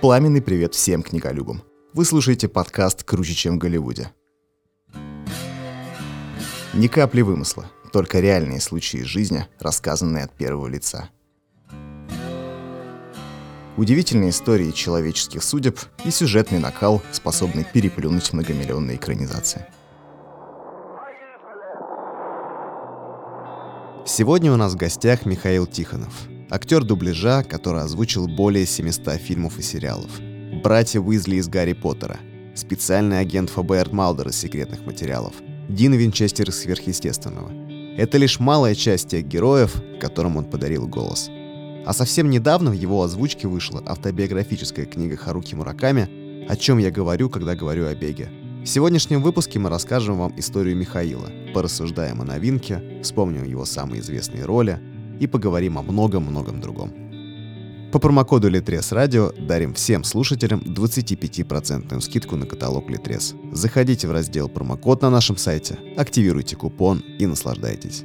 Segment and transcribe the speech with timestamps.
[0.00, 1.62] Пламенный привет всем книголюбам.
[1.92, 4.12] Вы слушаете подкаст «Круче, чем в Голливуде».
[6.74, 11.08] Ни капли вымысла, только реальные случаи из жизни, рассказанные от первого лица.
[13.76, 19.66] Удивительные истории человеческих судеб и сюжетный накал, способный переплюнуть многомиллионные экранизации.
[24.18, 29.62] Сегодня у нас в гостях Михаил Тихонов, актер дубляжа, который озвучил более 700 фильмов и
[29.62, 30.10] сериалов.
[30.64, 32.16] Братья Уизли из Гарри Поттера,
[32.54, 35.34] специальный агент ФБР Малдер из секретных материалов,
[35.68, 37.52] Дин Винчестер из сверхъестественного.
[37.98, 41.28] Это лишь малая часть тех героев, которым он подарил голос.
[41.84, 47.28] А совсем недавно в его озвучке вышла автобиографическая книга Харуки Мураками «О чем я говорю,
[47.28, 48.30] когда говорю о беге».
[48.66, 54.44] В сегодняшнем выпуске мы расскажем вам историю Михаила, порассуждаем о новинке, вспомним его самые известные
[54.44, 54.80] роли
[55.20, 56.92] и поговорим о многом-многом другом.
[57.92, 63.36] По промокоду Литрес Радио дарим всем слушателям 25% скидку на каталог Литрес.
[63.52, 68.02] Заходите в раздел промокод на нашем сайте, активируйте купон и наслаждайтесь.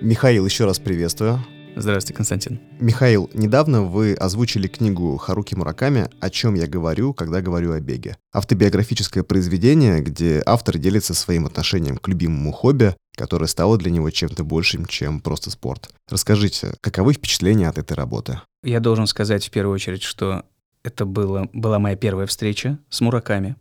[0.00, 1.44] Михаил, еще раз приветствую.
[1.74, 2.60] Здравствуйте, Константин.
[2.80, 8.16] Михаил, недавно вы озвучили книгу Харуки Мураками «О чем я говорю, когда говорю о беге».
[8.32, 14.44] Автобиографическое произведение, где автор делится своим отношением к любимому хобби, которое стало для него чем-то
[14.44, 15.90] большим, чем просто спорт.
[16.08, 18.40] Расскажите, каковы впечатления от этой работы?
[18.62, 20.44] Я должен сказать в первую очередь, что
[20.82, 23.56] это было, была моя первая встреча с Мураками.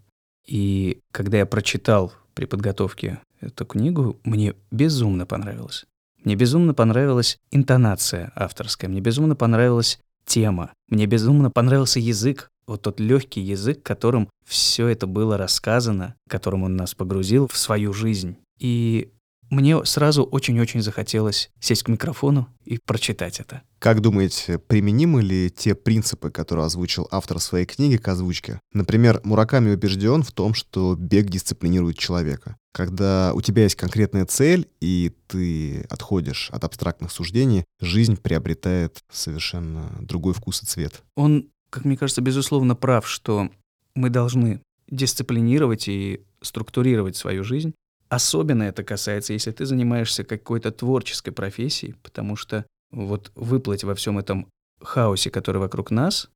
[0.45, 5.85] И когда я прочитал при подготовке эту книгу, мне безумно понравилось.
[6.23, 13.00] Мне безумно понравилась интонация авторская, мне безумно понравилась тема, мне безумно понравился язык, вот тот
[13.00, 18.38] легкий язык, которым все это было рассказано, которым он нас погрузил в свою жизнь.
[18.59, 19.11] И
[19.52, 23.61] мне сразу очень-очень захотелось сесть к микрофону и прочитать это.
[23.80, 28.61] Как думаете, применимы ли те принципы, которые озвучил автор своей книги к озвучке?
[28.73, 32.56] Например, Мураками убежден в том, что бег дисциплинирует человека.
[32.73, 39.97] Когда у тебя есть конкретная цель, и ты отходишь от абстрактных суждений, жизнь приобретает совершенно
[40.00, 41.03] другой вкус и цвет.
[41.16, 43.50] Он, как мне кажется, безусловно прав, что
[43.95, 47.73] мы должны дисциплинировать и структурировать свою жизнь.
[48.11, 54.19] Особенно это касается, если ты занимаешься какой-то творческой профессией, потому что вот выплыть во всем
[54.19, 54.49] этом
[54.81, 56.29] хаосе, который вокруг нас,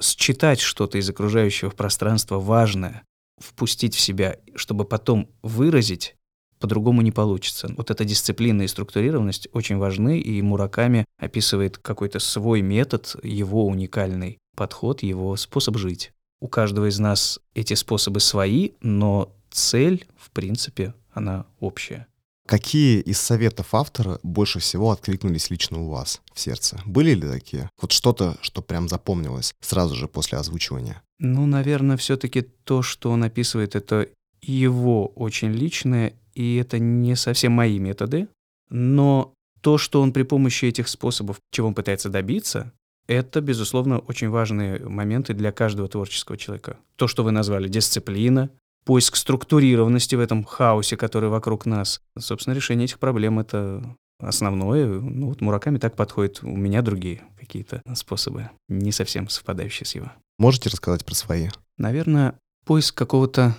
[0.00, 3.04] считать что-то из окружающего пространства важное,
[3.38, 6.16] впустить в себя, чтобы потом выразить,
[6.58, 7.68] по-другому не получится.
[7.76, 14.38] Вот эта дисциплина и структурированность очень важны, и Мураками описывает какой-то свой метод, его уникальный
[14.56, 16.12] подход, его способ жить.
[16.40, 22.06] У каждого из нас эти способы свои, но цель, в принципе, она общая.
[22.46, 26.80] Какие из советов автора больше всего откликнулись лично у вас в сердце?
[26.84, 27.70] Были ли такие?
[27.80, 31.02] Вот что-то, что прям запомнилось сразу же после озвучивания?
[31.20, 34.08] Ну, наверное, все-таки то, что он описывает, это
[34.42, 38.26] его очень личное, и это не совсем мои методы.
[38.68, 42.72] Но то, что он при помощи этих способов, чего он пытается добиться,
[43.06, 46.78] это, безусловно, очень важные моменты для каждого творческого человека.
[46.96, 48.50] То, что вы назвали дисциплина,
[48.90, 52.00] поиск структурированности в этом хаосе, который вокруг нас.
[52.18, 53.84] Собственно, решение этих проблем— это
[54.18, 54.84] основное.
[54.84, 56.40] Ну, вот Мураками так подходит.
[56.42, 60.10] У меня другие какие-то способы, не совсем совпадающие с его.
[60.40, 61.50] Можете рассказать про свои?
[61.78, 62.34] Наверное,
[62.66, 63.54] поиск какого-то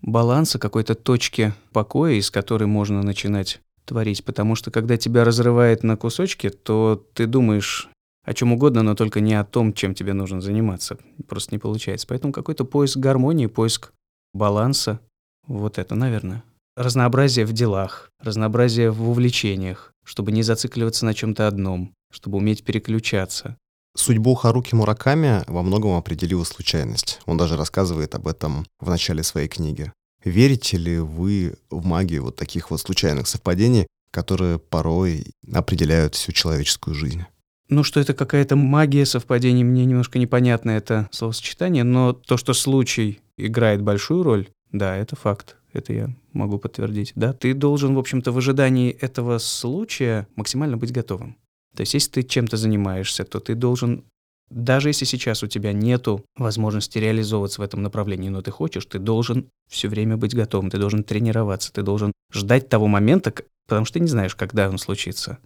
[0.00, 4.24] баланса, какой-то точки покоя, из которой можно начинать творить.
[4.24, 7.90] Потому что когда тебя разрывает на кусочки, то ты думаешь
[8.24, 10.96] о чем угодно, но только не о том, чем тебе нужно заниматься.
[11.28, 12.06] Просто не получается.
[12.06, 13.92] Поэтому какой-то поиск гармонии, поиск
[14.32, 15.00] баланса.
[15.46, 16.44] Вот это, наверное.
[16.76, 23.56] Разнообразие в делах, разнообразие в увлечениях, чтобы не зацикливаться на чем-то одном, чтобы уметь переключаться.
[23.94, 27.20] Судьбу Харуки Мураками во многом определила случайность.
[27.26, 29.92] Он даже рассказывает об этом в начале своей книги.
[30.24, 36.94] Верите ли вы в магию вот таких вот случайных совпадений, которые порой определяют всю человеческую
[36.94, 37.24] жизнь?
[37.68, 43.20] Ну, что это какая-то магия совпадений, мне немножко непонятно это словосочетание, но то, что случай
[43.36, 45.56] играет большую роль, да, это факт.
[45.72, 47.12] Это я могу подтвердить.
[47.14, 51.36] Да, ты должен, в общем-то, в ожидании этого случая максимально быть готовым.
[51.74, 54.04] То есть, если ты чем-то занимаешься, то ты должен,
[54.50, 58.98] даже если сейчас у тебя нету возможности реализовываться в этом направлении, но ты хочешь, ты
[58.98, 63.32] должен все время быть готовым, ты должен тренироваться, ты должен ждать того момента,
[63.66, 65.38] потому что ты не знаешь, когда он случится.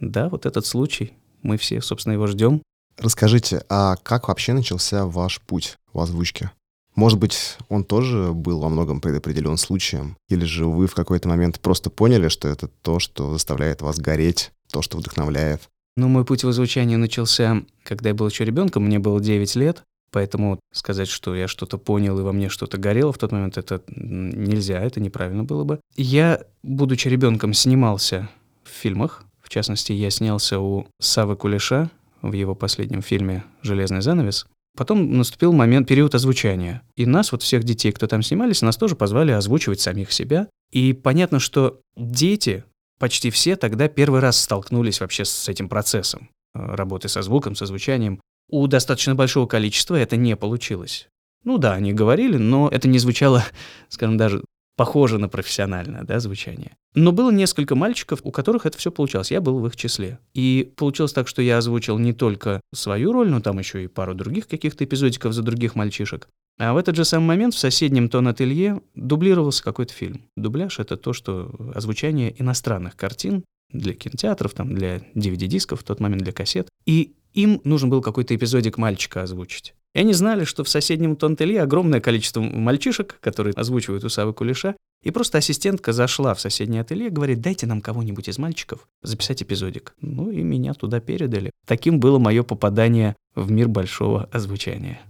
[0.00, 1.12] Да, вот этот случай,
[1.42, 2.62] мы все, собственно, его ждем.
[2.98, 6.50] Расскажите, а как вообще начался ваш путь в озвучке?
[6.94, 10.16] Может быть, он тоже был во многом предопределен случаем?
[10.28, 14.52] Или же вы в какой-то момент просто поняли, что это то, что заставляет вас гореть,
[14.70, 15.62] то, что вдохновляет?
[15.96, 19.82] Ну, мой путь в озвучании начался, когда я был еще ребенком, мне было 9 лет.
[20.10, 23.82] Поэтому сказать, что я что-то понял и во мне что-то горело в тот момент, это
[23.88, 25.80] нельзя, это неправильно было бы.
[25.96, 28.28] Я, будучи ребенком, снимался
[28.62, 29.24] в фильмах.
[29.42, 31.90] В частности, я снялся у Савы Кулеша
[32.22, 34.46] в его последнем фильме «Железный занавес».
[34.76, 36.82] Потом наступил момент, период озвучания.
[36.96, 40.48] И нас, вот всех детей, кто там снимались, нас тоже позвали озвучивать самих себя.
[40.72, 42.64] И понятно, что дети,
[42.98, 47.66] почти все тогда первый раз столкнулись вообще с этим процессом э, работы со звуком, со
[47.66, 48.20] звучанием.
[48.50, 51.06] У достаточно большого количества это не получилось.
[51.44, 53.44] Ну да, они говорили, но это не звучало,
[53.88, 54.42] скажем, даже
[54.76, 56.76] похоже на профессиональное да, звучание.
[56.94, 59.30] Но было несколько мальчиков, у которых это все получалось.
[59.30, 60.18] Я был в их числе.
[60.32, 64.14] И получилось так, что я озвучил не только свою роль, но там еще и пару
[64.14, 66.28] других каких-то эпизодиков за других мальчишек.
[66.58, 70.22] А в этот же самый момент в соседнем тон-ателье дублировался какой-то фильм.
[70.36, 76.22] Дубляж— это то, что озвучание иностранных картин для кинотеатров, там, для DVD-дисков, в тот момент
[76.22, 76.68] для кассет.
[76.86, 79.74] И им нужен был какой-то эпизодик мальчика озвучить.
[79.94, 84.74] И они знали, что в соседнем Тонтелье огромное количество мальчишек, которые озвучивают у Савы Кулеша,
[85.04, 89.94] и просто ассистентка зашла в соседнее ателье говорит, дайте нам кого-нибудь из мальчиков записать эпизодик.
[90.00, 91.50] Ну и меня туда передали.
[91.66, 95.00] Таким было мое попадание в мир большого озвучания.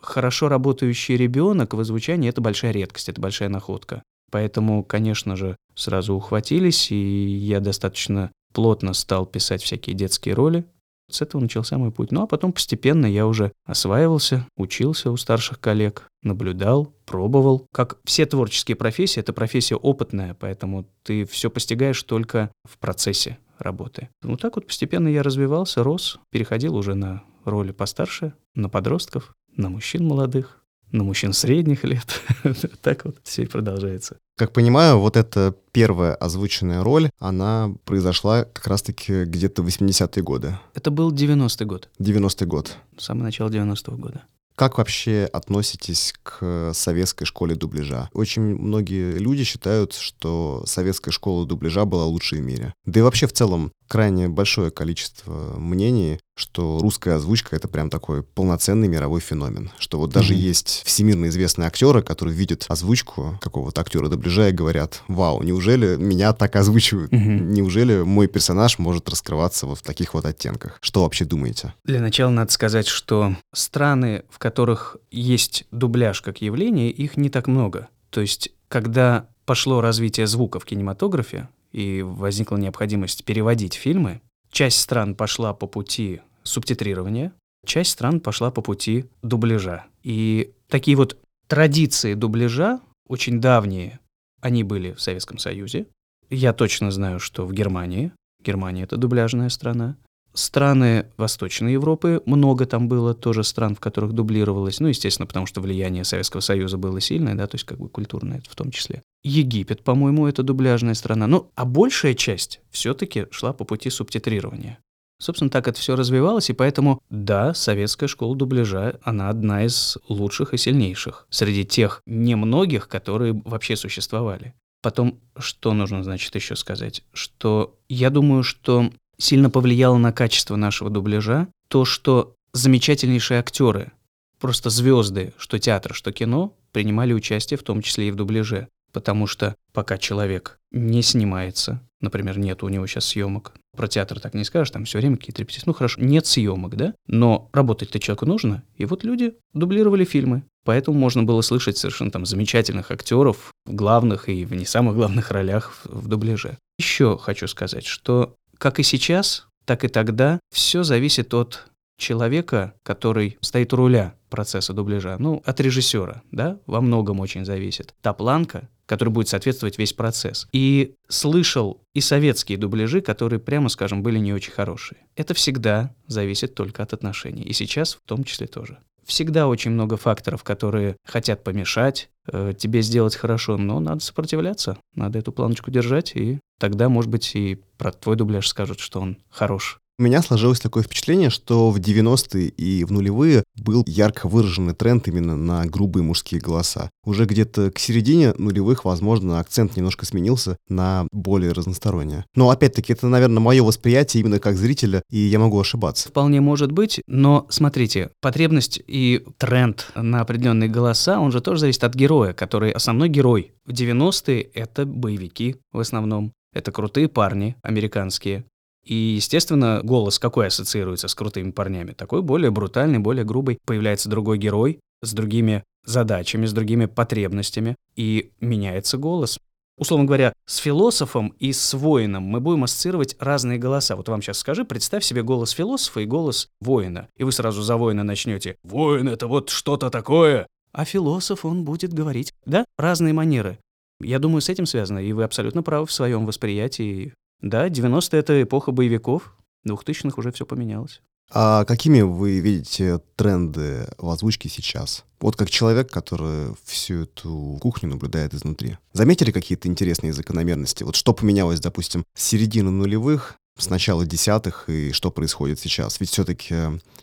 [0.00, 4.02] Хорошо работающий ребенок в озвучании— это большая редкость, это большая находка.
[4.30, 10.64] Поэтому, конечно же, сразу ухватились, и я достаточно плотно стал писать всякие детские роли,
[11.10, 12.12] с этого начался мой путь.
[12.12, 17.66] Ну а потом постепенно я уже осваивался, учился у старших коллег, наблюдал, пробовал.
[17.72, 24.08] Как все творческие профессии, это профессия опытная, поэтому ты все постигаешь только в процессе работы.
[24.22, 29.68] Вот так вот постепенно я развивался, рос, переходил уже на роли постарше, на подростков, на
[29.68, 30.63] мужчин молодых,
[30.94, 32.20] на мужчин средних лет.
[32.82, 34.16] так вот все и продолжается.
[34.36, 40.58] Как понимаю, вот эта первая озвученная роль, она произошла как раз-таки где-то в 80-е годы.
[40.74, 41.88] Это был 90-й год.
[42.00, 42.76] 90-й год.
[42.96, 44.22] Самое начало 90-го года.
[44.56, 48.08] Как вообще относитесь к советской школе дубляжа?
[48.12, 52.72] Очень многие люди считают, что советская школа дубляжа была лучшей в мире.
[52.86, 58.22] Да и вообще в целом крайне большое количество мнений, что русская озвучка это прям такой
[58.22, 59.70] полноценный мировой феномен.
[59.78, 60.38] Что вот даже mm-hmm.
[60.38, 66.32] есть всемирно известные актеры, которые видят озвучку какого-то актера дубляжа и говорят, вау, неужели меня
[66.32, 67.12] так озвучивают?
[67.12, 67.40] Mm-hmm.
[67.40, 70.78] Неужели мой персонаж может раскрываться вот в таких вот оттенках?
[70.80, 71.74] Что вообще думаете?
[71.84, 77.46] Для начала надо сказать, что страны, в которых есть дубляж как явление, их не так
[77.46, 77.88] много.
[78.10, 84.20] То есть, когда пошло развитие звука в кинематографе, и возникла необходимость переводить фильмы,
[84.52, 87.32] часть стран пошла по пути субтитрирования,
[87.66, 89.84] часть стран пошла по пути дубляжа.
[90.04, 91.18] И такие вот
[91.48, 93.98] традиции дубляжа, очень давние,
[94.40, 95.86] они были в Советском Союзе.
[96.30, 99.96] Я точно знаю, что в Германии, Германия— это дубляжная страна,
[100.32, 105.60] Страны Восточной Европы, много там было тоже стран, в которых дублировалось, ну, естественно, потому что
[105.60, 109.02] влияние Советского Союза было сильное, да, то есть как бы культурное в том числе.
[109.24, 111.26] Египет, по-моему, это дубляжная страна.
[111.26, 114.78] Ну, а большая часть все-таки шла по пути субтитрирования.
[115.18, 120.52] Собственно, так это все развивалось, и поэтому, да, советская школа дубляжа, она одна из лучших
[120.52, 124.54] и сильнейших среди тех немногих, которые вообще существовали.
[124.82, 127.02] Потом, что нужно, значит, еще сказать?
[127.14, 133.92] Что я думаю, что сильно повлияло на качество нашего дубляжа то, что замечательнейшие актеры,
[134.40, 138.68] просто звезды, что театр, что кино, принимали участие в том числе и в дубляже.
[138.94, 144.34] Потому что пока человек не снимается, например, нет у него сейчас съемок, про театр так
[144.34, 145.64] не скажешь, там все время какие-то репетиции.
[145.66, 146.94] Ну хорошо, нет съемок, да?
[147.08, 148.62] Но работать-то человеку нужно.
[148.76, 150.44] И вот люди дублировали фильмы.
[150.64, 155.32] Поэтому можно было слышать совершенно там замечательных актеров в главных и в не самых главных
[155.32, 156.56] ролях в, в дубляже.
[156.78, 161.66] Еще хочу сказать, что как и сейчас, так и тогда все зависит от
[161.98, 167.94] человека, который стоит у руля процесса дубляжа, ну, от режиссера, да, во многом очень зависит.
[168.02, 170.46] Та планка, которая будет соответствовать весь процесс.
[170.52, 174.98] И слышал и советские дубляжи, которые, прямо скажем, были не очень хорошие.
[175.16, 177.42] Это всегда зависит только от отношений.
[177.42, 178.78] И сейчас в том числе тоже.
[179.04, 185.18] Всегда очень много факторов, которые хотят помешать э, тебе сделать хорошо, но надо сопротивляться, надо
[185.18, 189.78] эту планочку держать, и тогда, может быть, и про твой дубляж скажут, что он хорош.
[189.96, 195.06] У меня сложилось такое впечатление, что в 90-е и в нулевые был ярко выраженный тренд
[195.06, 196.90] именно на грубые мужские голоса.
[197.04, 202.24] Уже где-то к середине нулевых, возможно, акцент немножко сменился на более разностороннее.
[202.34, 206.08] Но опять-таки это, наверное, мое восприятие именно как зрителя, и я могу ошибаться.
[206.08, 211.84] Вполне может быть, но смотрите, потребность и тренд на определенные голоса, он же тоже зависит
[211.84, 213.52] от героя, который основной герой.
[213.64, 216.32] В 90-е это боевики в основном.
[216.52, 218.44] Это крутые парни американские,
[218.84, 221.92] И, естественно, голос какой ассоциируется с крутыми парнями?
[221.92, 223.58] Такой более брутальный, более грубый.
[223.66, 229.38] Появляется другой герой с другими задачами, с другими потребностями, и меняется голос.
[229.76, 233.96] Условно говоря, с философом и с воином мы будем ассоциировать разные голоса.
[233.96, 237.08] Вот вам сейчас скажи, представь себе голос философа и голос воина.
[237.16, 238.56] И вы сразу за воина начнете.
[238.62, 240.46] Воин— это вот что-то такое.
[240.72, 242.32] А философ, он будет говорить.
[242.46, 243.58] Да, разные манеры.
[244.00, 247.14] Я думаю, с этим связано, и вы абсолютно правы в своем восприятии.
[247.44, 249.36] Да, 90-е— это эпоха боевиков,
[249.68, 251.02] 2000-х уже все поменялось.
[251.30, 255.04] А какими вы видите тренды в озвучке сейчас?
[255.20, 258.78] Вот как человек, который всю эту кухню наблюдает изнутри.
[258.94, 260.84] Заметили какие-то интересные закономерности?
[260.84, 266.00] Вот что поменялось, допустим, с середины нулевых, с начала десятых, и что происходит сейчас?
[266.00, 266.54] Ведь все-таки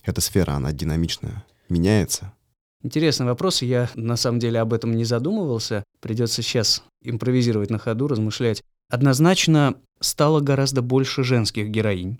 [0.03, 2.33] эта сфера, она динамичная, меняется.
[2.83, 3.61] Интересный вопрос.
[3.61, 5.83] Я на самом деле об этом не задумывался.
[5.99, 8.63] Придется сейчас импровизировать на ходу, размышлять.
[8.91, 12.19] Однозначно стало гораздо больше женских героинь,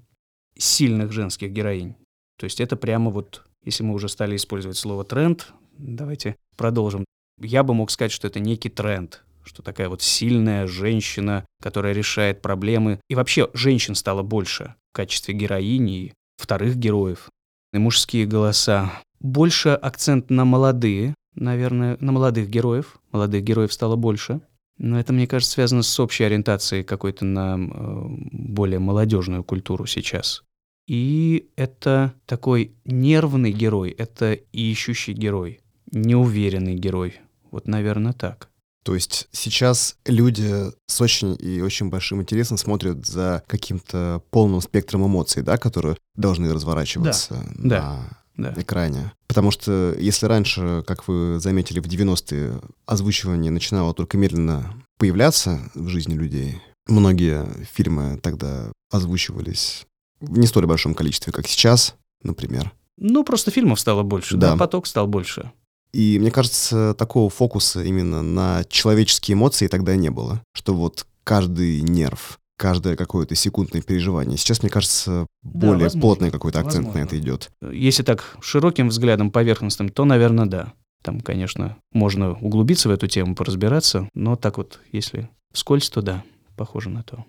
[0.58, 1.96] сильных женских героинь.
[2.40, 7.04] То есть это прямо вот, если мы уже стали использовать слово тренд, давайте продолжим.
[7.42, 12.42] Я бы мог сказать, что это некий тренд, что такая вот сильная женщина, которая решает
[12.42, 13.02] проблемы.
[13.10, 17.30] И вообще женщин стало больше в качестве героини и вторых героев.
[17.74, 18.94] И мужские голоса.
[19.20, 22.98] Больше акцент на молодые, наверное, на молодых героев.
[23.12, 24.40] Молодых героев стало больше.
[24.84, 30.44] Но это, мне кажется, связано с общей ориентацией какой-то на э, более молодежную культуру сейчас.
[30.88, 35.62] И это такой нервный герой, это ищущий герой,
[35.92, 37.20] неуверенный герой.
[37.52, 38.50] Вот, наверное, так.
[38.84, 40.50] То есть сейчас люди
[40.88, 46.52] с очень и очень большим интересом смотрят за каким-то полным спектром эмоций, да, которые должны
[46.52, 48.21] разворачиваться да, на да.
[48.58, 49.12] Экране.
[49.28, 55.88] Потому что если раньше, как вы заметили, в 90-е озвучивание начинало только медленно появляться в
[55.88, 59.86] жизни людей, многие фильмы тогда озвучивались
[60.20, 62.72] в не столь большом количестве, как сейчас, например.
[62.98, 65.52] Ну, просто фильмов стало больше, да, да поток стал больше.
[65.94, 70.42] И мне кажется, такого фокуса именно на человеческие эмоции тогда не было.
[70.54, 74.38] Что вот каждый нерв, каждое какое-то секундное переживание.
[74.38, 77.02] Сейчас, мне кажется, более да, возможно, плотный какой-то акцент возможно.
[77.02, 77.50] на это идет.
[77.72, 80.74] Если так широким взглядом, поверхностным, то, наверное, да.
[81.04, 86.24] Там, конечно, можно углубиться в эту тему, поразбираться, но так вот, если вскользь, то да,
[86.56, 87.26] похоже на то.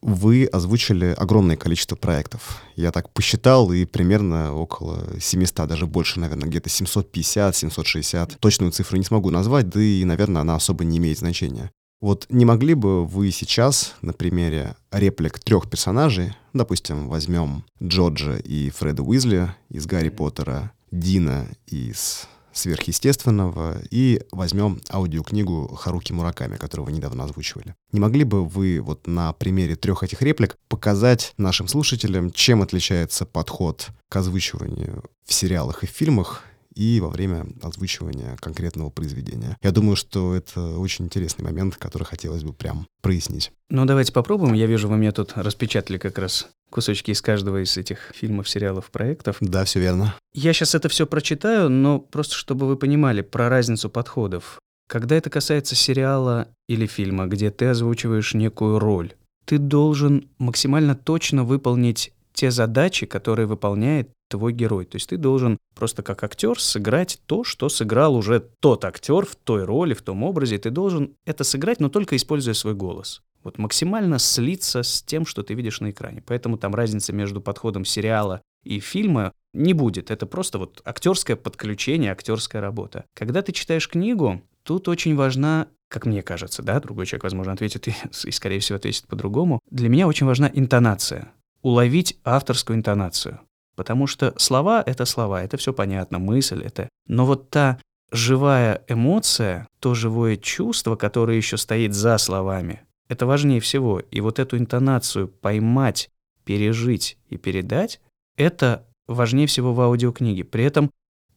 [0.00, 2.60] Вы озвучили огромное количество проектов.
[2.74, 8.40] Я так посчитал, и примерно около 700, даже больше, наверное, где-то 750, 760.
[8.40, 11.70] Точную цифру не смогу назвать, да и, наверное, она особо не имеет значения.
[12.02, 18.70] Вот не могли бы вы сейчас на примере реплик трех персонажей, допустим, возьмем Джорджа и
[18.70, 26.92] Фреда Уизли из Гарри Поттера, Дина из сверхъестественного и возьмем аудиокнигу Харуки Мураками, которую вы
[26.92, 27.76] недавно озвучивали.
[27.92, 33.26] Не могли бы вы вот на примере трех этих реплик показать нашим слушателям, чем отличается
[33.26, 36.42] подход к озвучиванию в сериалах и фильмах
[36.74, 39.56] и во время озвучивания конкретного произведения.
[39.62, 43.52] Я думаю, что это очень интересный момент, который хотелось бы прям прояснить.
[43.70, 44.54] Ну, давайте попробуем.
[44.54, 48.90] Я вижу, вы мне тут распечатали как раз кусочки из каждого из этих фильмов, сериалов,
[48.90, 49.36] проектов.
[49.40, 50.14] Да, все верно.
[50.34, 54.58] Я сейчас это все прочитаю, но просто чтобы вы понимали про разницу подходов.
[54.88, 59.14] Когда это касается сериала или фильма, где ты озвучиваешь некую роль,
[59.44, 64.86] ты должен максимально точно выполнить те задачи, которые выполняет твой герой.
[64.86, 69.36] То есть ты должен просто как актер сыграть то, что сыграл уже тот актер в
[69.36, 70.56] той роли, в том образе.
[70.58, 73.22] Ты должен это сыграть, но только используя свой голос.
[73.44, 76.22] Вот максимально слиться с тем, что ты видишь на экране.
[76.26, 80.10] Поэтому там разница между подходом сериала и фильма не будет.
[80.10, 83.04] Это просто вот актерское подключение, актерская работа.
[83.14, 87.86] Когда ты читаешь книгу, тут очень важна как мне кажется, да, другой человек, возможно, ответит
[87.86, 89.60] и, и, скорее всего, ответит по-другому.
[89.70, 93.40] Для меня очень важна интонация уловить авторскую интонацию.
[93.74, 96.88] Потому что слова— это слова, это все понятно, мысль— это...
[97.06, 97.78] Но вот та
[98.10, 104.00] живая эмоция, то живое чувство, которое еще стоит за словами, это важнее всего.
[104.00, 106.10] И вот эту интонацию поймать,
[106.44, 108.00] пережить и передать,
[108.36, 110.44] это важнее всего в аудиокниге.
[110.44, 110.90] При этом,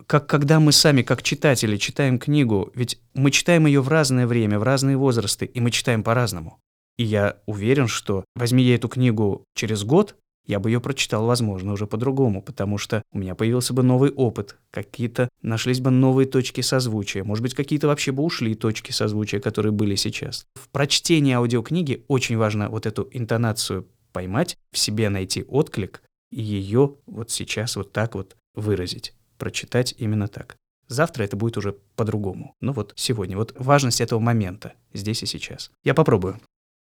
[0.08, 4.60] как когда мы сами, как читатели, читаем книгу, ведь мы читаем ее в разное время,
[4.60, 6.60] в разные возрасты, и мы читаем по-разному.
[6.98, 10.15] И я уверен, что возьми я эту книгу через год,
[10.46, 14.58] я бы ее прочитал, возможно, уже по-другому, потому что у меня появился бы новый опыт,
[14.72, 19.72] какие-то нашлись бы новые точки созвучия, может быть, какие-то вообще бы ушли точки созвучия, которые
[19.72, 20.46] были сейчас.
[20.56, 26.96] В прочтении аудиокниги очень важно вот эту интонацию поймать, в себе найти отклик и ее
[27.06, 30.58] вот сейчас вот так вот выразить, прочитать именно так.
[30.88, 32.54] Завтра это будет уже по-другому.
[32.62, 33.38] Ну вот сегодня.
[33.38, 35.72] Вот важность этого момента здесь и сейчас.
[35.84, 36.40] Я попробую.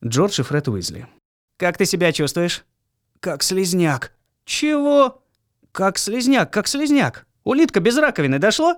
[0.03, 1.07] Джордж и Фред Уизли.
[1.57, 2.65] «Как ты себя чувствуешь?»
[3.21, 4.13] Как слезняк.
[4.45, 5.23] Чего?
[5.71, 7.27] Как слезняк, как слезняк.
[7.43, 8.77] Улитка без раковины дошло?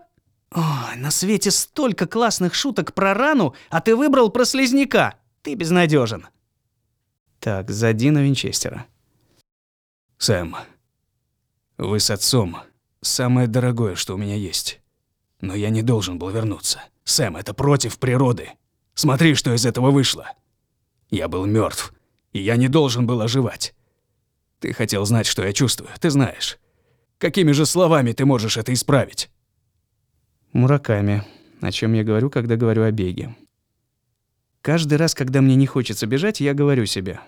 [0.52, 5.16] Ой, на свете столько классных шуток про рану, а ты выбрал про слезняка.
[5.44, 6.28] Ты безнадежен.
[7.40, 8.86] Так, за Дина Винчестера.
[10.18, 10.58] Сэм,
[11.78, 12.58] вы с отцом
[13.00, 14.82] самое дорогое, что у меня есть.
[15.40, 16.84] Но я не должен был вернуться.
[17.06, 18.50] Сэм, это против природы.
[18.94, 20.30] Смотри, что из этого вышло.
[21.10, 21.94] Я был мертв,
[22.34, 23.74] и я не должен был оживать.
[24.64, 26.58] Ты хотел знать, что я чувствую, ты знаешь.
[27.18, 29.30] Какими же словами ты можешь это исправить?
[30.54, 31.26] Мураками.
[31.60, 33.36] О чем я говорю, когда говорю о беге.
[34.62, 37.20] Каждый раз, когда мне не хочется бежать, я говорю себе.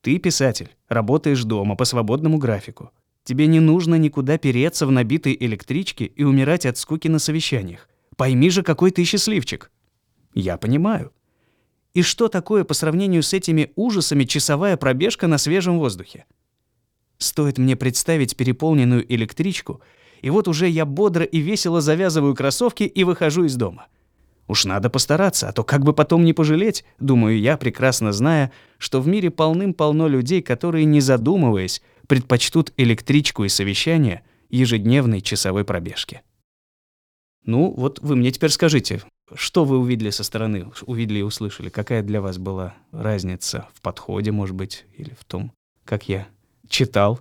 [0.00, 2.90] Ты писатель, работаешь дома по свободному графику.
[3.22, 7.88] Тебе не нужно никуда переться в набитой электричке и умирать от скуки на совещаниях.
[8.16, 9.70] Пойми же, какой ты счастливчик.
[10.34, 11.12] Я понимаю.
[11.94, 16.26] И что такое по сравнению с этими ужасами часовая пробежка на свежем воздухе?
[17.20, 19.82] Стоит мне представить переполненную электричку,
[20.22, 23.88] и вот уже я бодро и весело завязываю кроссовки и выхожу из дома.
[24.48, 29.02] Уж надо постараться, а то как бы потом не пожалеть, думаю я, прекрасно зная, что
[29.02, 36.22] в мире полным-полно людей, которые, не задумываясь, предпочтут электричку и совещание ежедневной часовой пробежке.
[37.44, 39.02] Ну, вот вы мне теперь скажите,
[39.34, 41.68] что вы увидели со стороны, увидели и услышали?
[41.68, 45.52] Какая для вас была разница в подходе, может быть, или в том,
[45.84, 46.26] как я
[46.70, 47.20] читал?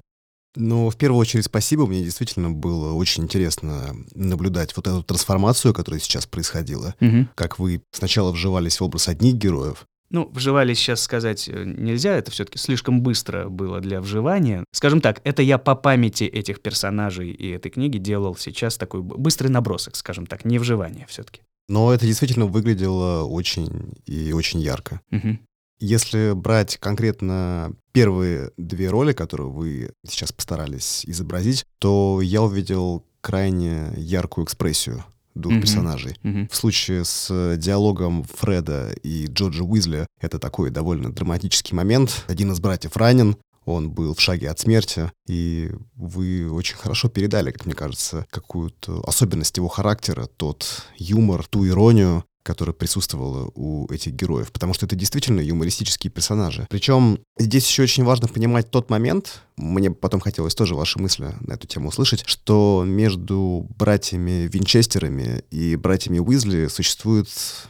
[0.56, 1.86] Ну, в первую очередь, спасибо.
[1.86, 6.96] Мне действительно было очень интересно наблюдать вот эту трансформацию, которая сейчас происходила.
[7.02, 7.28] Угу.
[7.36, 12.32] Как вы сначала вживались в образ одних героев, ну, вживались сейчас сказать э, нельзя, это
[12.32, 14.64] все-таки слишком быстро было для вживания.
[14.72, 19.50] Скажем так, это я по памяти этих персонажей и этой книги делал сейчас такой быстрый
[19.50, 21.42] набросок, скажем так, не вживание все-таки.
[21.68, 25.02] Но это действительно выглядело очень и очень ярко.
[25.12, 25.38] Угу.
[25.80, 33.94] Если брать конкретно первые две роли, которые вы сейчас постарались изобразить, то я увидел крайне
[33.98, 35.04] яркую экспрессию
[35.36, 35.62] двух mm-hmm.
[35.62, 36.18] персонажей.
[36.24, 36.50] Mm-hmm.
[36.52, 42.26] В случае с диалогом Фреда и Джорджа Уизли это такой довольно драматический момент.
[42.28, 47.52] Один из братьев ранен, он был в шаге от смерти, и вы очень хорошо передали,
[47.52, 54.14] как мне кажется, какую-то особенность его характера, тот юмор, ту иронию, которая присутствовала у этих
[54.14, 56.68] героев, потому что это действительно юмористические персонажи.
[56.70, 61.54] Причем здесь еще очень важно понимать тот момент, мне потом хотелось тоже ваши мысли на
[61.54, 67.28] эту тему услышать, что между братьями Винчестерами и братьями Уизли существует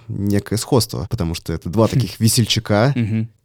[0.07, 2.93] некое сходство, потому что это два таких весельчака,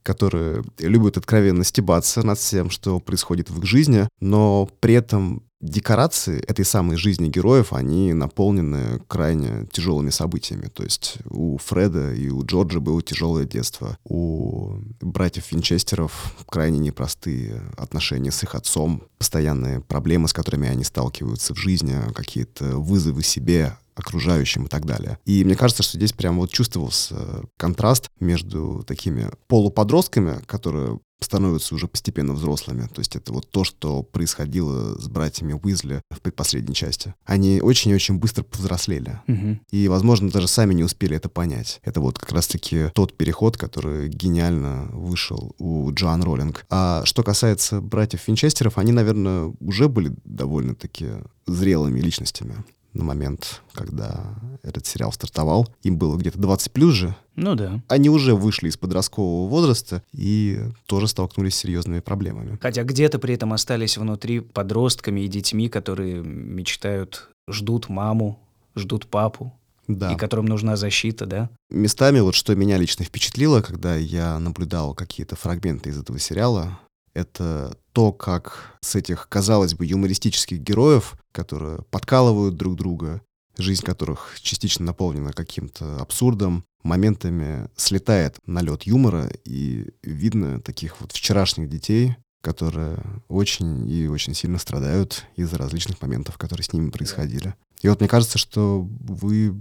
[0.03, 6.41] которые любят откровенно стебаться над всем, что происходит в их жизни, но при этом декорации
[6.41, 10.69] этой самой жизни героев, они наполнены крайне тяжелыми событиями.
[10.73, 13.99] То есть у Фреда и у Джорджа было тяжелое детство.
[14.05, 21.55] У братьев Винчестеров крайне непростые отношения с их отцом, постоянные проблемы, с которыми они сталкиваются
[21.55, 25.19] в жизни, какие-то вызовы себе, окружающим и так далее.
[25.25, 31.89] И мне кажется, что здесь прям вот чувствовался контраст между такими полуподростками, которые становятся уже
[31.89, 32.87] постепенно взрослыми.
[32.87, 37.15] То есть это вот то, что происходило с братьями Уизли в предпоследней части.
[37.25, 39.21] Они очень-очень быстро повзрослели.
[39.27, 39.59] Угу.
[39.71, 41.81] И, возможно, даже сами не успели это понять.
[41.83, 46.67] Это вот как раз-таки тот переход, который гениально вышел у Джоан Роллинг.
[46.71, 51.07] А что касается братьев Винчестеров, они, наверное, уже были довольно-таки
[51.47, 55.69] зрелыми личностями на момент, когда этот сериал стартовал.
[55.83, 57.15] Им было где-то 20 плюс же.
[57.37, 57.83] Ну да.
[57.89, 62.59] Они уже вышли из подросткового возраста и тоже столкнулись с серьезными проблемами.
[62.61, 68.39] Хотя где-то при этом остались внутри подростками и детьми, которые мечтают, ждут маму,
[68.77, 69.53] ждут папу.
[69.87, 70.13] Да.
[70.13, 71.51] И которым нужна защита, да?
[71.69, 76.79] Местами вот что меня лично впечатлило, когда я наблюдал какие-то фрагменты из этого сериала,
[77.15, 83.23] это то, как с этих, казалось бы, юмористических героев, которые подкалывают друг друга,
[83.57, 91.69] жизнь которых частично наполнена каким-то абсурдом, моментами слетает налет юмора, и видно таких вот вчерашних
[91.69, 92.99] детей, которые
[93.29, 97.55] очень и очень сильно страдают из-за различных моментов, которые с ними происходили.
[97.81, 99.55] И вот мне кажется, что вы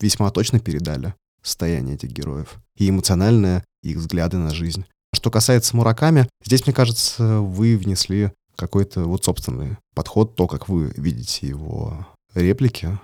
[0.00, 2.56] весьма точно передали состояние этих героев.
[2.76, 4.84] И эмоциональное, их взгляды на жизнь.
[5.14, 10.92] Что касается Мураками, здесь, мне кажется, вы внесли какой-то вот собственный подход, то, как вы
[10.96, 12.98] видите его реплики,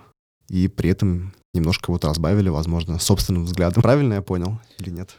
[0.47, 3.81] и при этом немножко вот разбавили, возможно, собственным взглядом.
[3.81, 5.17] Правильно я понял или нет?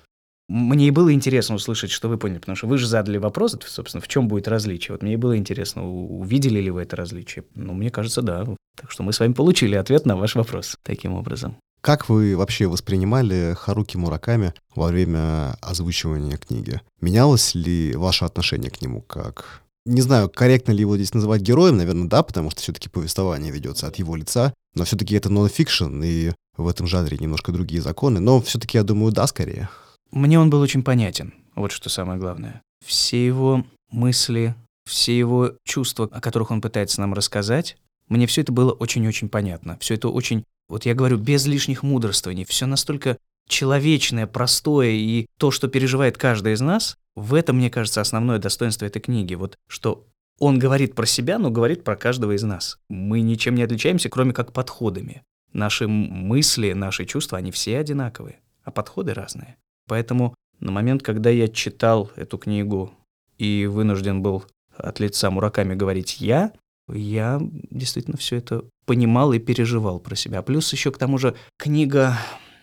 [0.48, 4.02] Мне и было интересно услышать, что вы поняли, потому что вы же задали вопрос, собственно,
[4.02, 4.92] в чем будет различие.
[4.92, 7.44] Вот мне и было интересно, увидели ли вы это различие.
[7.54, 8.46] Ну, мне кажется, да.
[8.76, 11.56] Так что мы с вами получили ответ на ваш вопрос таким образом.
[11.82, 16.80] Как вы вообще воспринимали Харуки Мураками во время озвучивания книги?
[17.00, 21.78] Менялось ли ваше отношение к нему как Не знаю, корректно ли его здесь называть героем,
[21.78, 26.30] наверное, да, потому что все-таки повествование ведется от его лица, но все-таки это нон-фикшн, и
[26.56, 29.68] в этом жанре немножко другие законы, но все-таки, я думаю, да, скорее.
[30.12, 32.62] Мне он был очень понятен, вот что самое главное.
[32.86, 34.54] Все его мысли,
[34.88, 37.76] все его чувства, о которых он пытается нам рассказать,
[38.08, 39.78] мне все это было очень-очень понятно.
[39.80, 42.46] Все это очень, вот я говорю, без лишних мудрствований.
[42.46, 48.00] Все настолько человечное, простое и то, что переживает каждый из нас, в этом, мне кажется,
[48.00, 49.34] основное достоинство этой книги.
[49.34, 50.06] Вот что
[50.38, 52.78] он говорит про себя, но говорит про каждого из нас.
[52.88, 55.22] Мы ничем не отличаемся, кроме как подходами.
[55.52, 59.58] Наши мысли, наши чувства, они все одинаковые, а подходы разные.
[59.88, 62.94] Поэтому на момент, когда я читал эту книгу
[63.36, 66.50] и вынужден был от лица Мураками говорить «я»,
[66.88, 67.40] я
[67.70, 70.42] действительно все это понимал и переживал про себя.
[70.42, 72.18] Плюс еще к тому же книга,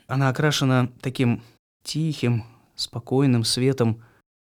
[0.07, 1.41] она окрашена таким
[1.83, 2.43] тихим,
[2.75, 4.03] спокойным светом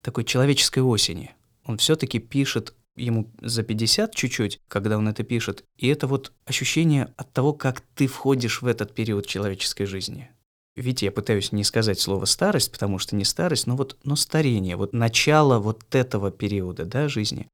[0.04, 1.32] такой человеческой осени.
[1.66, 7.14] Он все-таки пишет ему за 50 чуть-чуть, когда он это пишет, и это вот ощущение
[7.16, 10.32] от того, как ты входишь в этот период человеческой жизни.
[10.76, 14.76] Видите, я пытаюсь не сказать слово старость, потому что не старость, но вот но старение,
[14.76, 17.48] вот начало вот этого периода, да, жизни.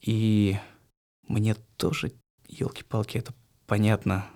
[0.00, 0.56] И
[1.28, 2.12] мне тоже,
[2.48, 3.32] елки-палки, это
[3.66, 4.26] понятно.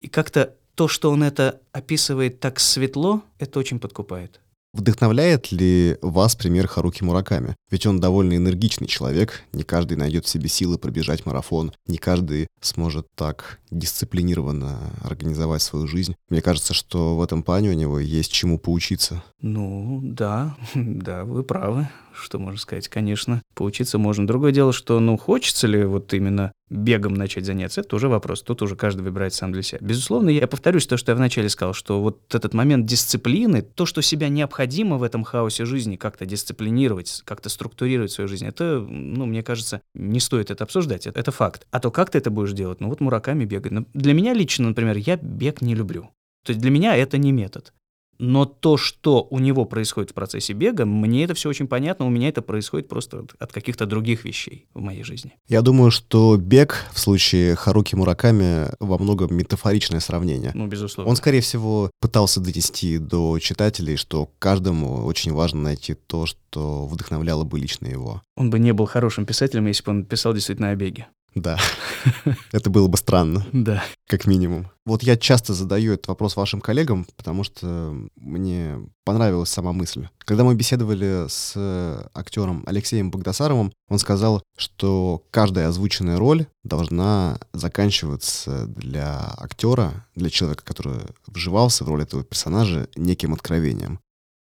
[0.00, 4.40] И как-то то, что он это описывает так светло, это очень подкупает.
[4.74, 7.56] Вдохновляет ли вас пример Харуки Мураками?
[7.70, 12.48] Ведь он довольно энергичный человек, не каждый найдет в себе силы пробежать марафон, не каждый
[12.60, 16.14] сможет так дисциплинированно организовать свою жизнь.
[16.28, 19.24] Мне кажется, что в этом плане у него есть чему поучиться.
[19.40, 21.88] Ну, да, да, вы правы.
[22.20, 22.88] Что можно сказать?
[22.88, 24.26] Конечно, поучиться можно.
[24.26, 28.42] Другое дело, что, ну, хочется ли вот именно бегом начать заняться, это уже вопрос.
[28.42, 29.78] Тут уже каждый выбирает сам для себя.
[29.80, 34.02] Безусловно, я повторюсь то, что я вначале сказал, что вот этот момент дисциплины, то, что
[34.02, 39.42] себя необходимо в этом хаосе жизни как-то дисциплинировать, как-то структурировать свою жизнь, это, ну, мне
[39.42, 41.66] кажется, не стоит это обсуждать, это, это факт.
[41.70, 42.80] А то как ты это будешь делать?
[42.80, 43.72] Ну, вот мураками бегать.
[43.72, 46.10] Но для меня лично, например, я бег не люблю.
[46.44, 47.72] То есть для меня это не метод.
[48.18, 52.10] Но то, что у него происходит в процессе бега, мне это все очень понятно, у
[52.10, 55.34] меня это происходит просто от каких-то других вещей в моей жизни.
[55.46, 60.50] Я думаю, что бег в случае Харуки Мураками во многом метафоричное сравнение.
[60.54, 61.10] Ну, безусловно.
[61.10, 67.44] Он, скорее всего, пытался донести до читателей, что каждому очень важно найти то, что вдохновляло
[67.44, 68.22] бы лично его.
[68.36, 71.08] Он бы не был хорошим писателем, если бы он писал действительно о беге.
[71.34, 71.58] Да,
[72.52, 73.46] это было бы странно.
[73.52, 73.84] Да.
[74.06, 74.70] Как минимум.
[74.84, 80.08] Вот я часто задаю этот вопрос вашим коллегам, потому что мне понравилась сама мысль.
[80.18, 88.66] Когда мы беседовали с актером Алексеем Богдасаровым, он сказал, что каждая озвученная роль должна заканчиваться
[88.66, 94.00] для актера, для человека, который вживался в роль этого персонажа, неким откровением.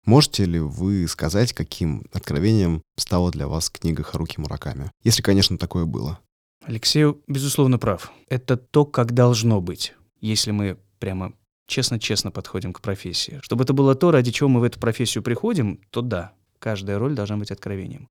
[0.06, 4.92] Можете ли вы сказать, каким откровением стала для вас книга Харуки Мураками?
[5.04, 6.20] Если, конечно, такое было.
[6.62, 8.12] Алексей, безусловно, прав.
[8.30, 11.34] Это то, как должно быть, если мы прямо
[11.68, 13.40] честно-честно подходим к профессии.
[13.42, 17.16] Чтобы это было то, ради чего мы в эту профессию приходим, то да, каждая роль
[17.16, 18.08] должна быть откровением.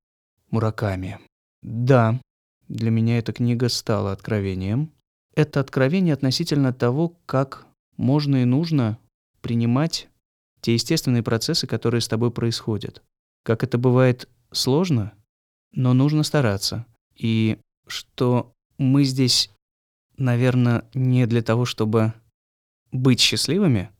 [0.50, 1.20] Мураками.
[1.62, 2.20] Да,
[2.68, 4.92] для меня эта книга стала откровением.
[5.34, 8.98] Это откровение относительно того, как можно и нужно
[9.42, 10.08] принимать
[10.60, 13.02] те естественные процессы, которые с тобой происходят.
[13.44, 15.12] Как это бывает сложно,
[15.72, 16.86] но нужно стараться.
[17.14, 17.58] И
[17.90, 19.50] что мы здесь,
[20.16, 22.14] наверное, не для того, чтобы
[22.92, 23.90] быть счастливыми,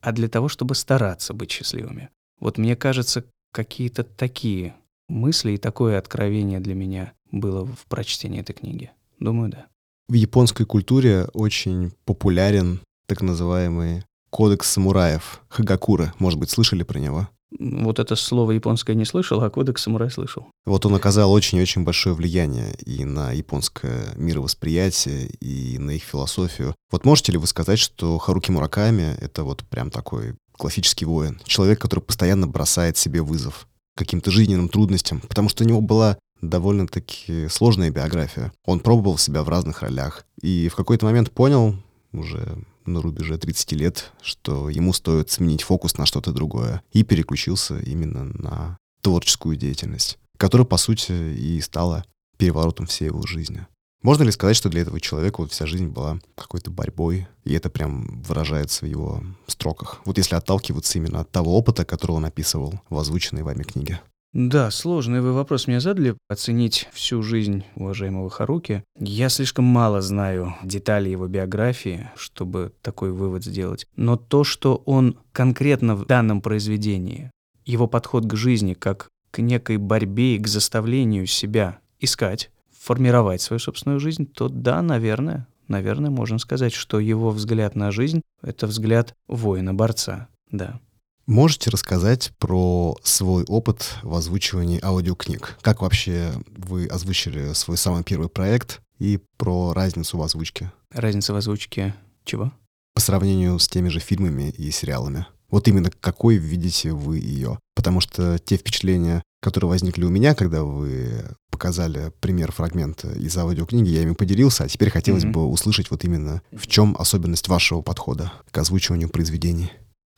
[0.00, 2.10] а для того, чтобы стараться быть счастливыми.
[2.40, 4.74] Вот мне кажется, какие-то такие
[5.08, 8.90] мысли и такое откровение для меня было в прочтении этой книги.
[9.20, 9.66] Думаю, да.
[10.08, 16.14] В японской культуре очень популярен так называемый кодекс самураев Хагакура.
[16.18, 17.28] Может быть, слышали про него?
[17.58, 20.46] Вот это слово японское не слышал, а кодекс самурай слышал.
[20.64, 26.74] Вот он оказал очень-очень большое влияние и на японское мировосприятие, и на их философию.
[26.90, 31.80] Вот можете ли вы сказать, что Харуки Мураками— это вот прям такой классический воин, человек,
[31.80, 37.90] который постоянно бросает себе вызов каким-то жизненным трудностям, потому что у него была довольно-таки сложная
[37.90, 38.52] биография.
[38.64, 41.76] Он пробовал себя в разных ролях и в какой-то момент понял,
[42.12, 46.82] уже на рубеже 30 лет, что ему стоит сменить фокус на что-то другое.
[46.92, 52.04] И переключился именно на творческую деятельность, которая, по сути, и стала
[52.36, 53.66] переворотом всей его жизни.
[54.02, 57.70] Можно ли сказать, что для этого человека вот вся жизнь была какой-то борьбой, и это
[57.70, 60.00] прям выражается в его строках?
[60.04, 64.00] Вот если отталкиваться именно от того опыта, который он описывал в озвученной вами книге.
[64.32, 66.16] Да, сложный вы вопрос мне задали.
[66.28, 68.82] Оценить всю жизнь уважаемого Харуки.
[68.98, 73.86] Я слишком мало знаю деталей его биографии, чтобы такой вывод сделать.
[73.94, 77.30] Но то, что он конкретно в данном произведении,
[77.66, 83.60] его подход к жизни как к некой борьбе и к заставлению себя искать, формировать свою
[83.60, 89.14] собственную жизнь, то да, наверное, наверное, можно сказать, что его взгляд на жизнь— это взгляд
[89.28, 90.80] воина-борца, да.
[91.26, 95.56] Можете рассказать про свой опыт в озвучивании аудиокниг?
[95.62, 100.72] Как вообще вы озвучили свой самый первый проект и про разницу в озвучке?
[100.90, 102.52] Разница в озвучке чего?
[102.94, 105.26] По сравнению с теми же фильмами и сериалами.
[105.48, 107.58] Вот именно какой видите вы ее?
[107.74, 113.90] Потому что те впечатления, которые возникли у меня, когда вы показали пример фрагмента из аудиокниги,
[113.90, 115.30] я ими поделился, а теперь хотелось mm-hmm.
[115.32, 119.70] бы услышать вот именно в чем особенность вашего подхода к озвучиванию произведений.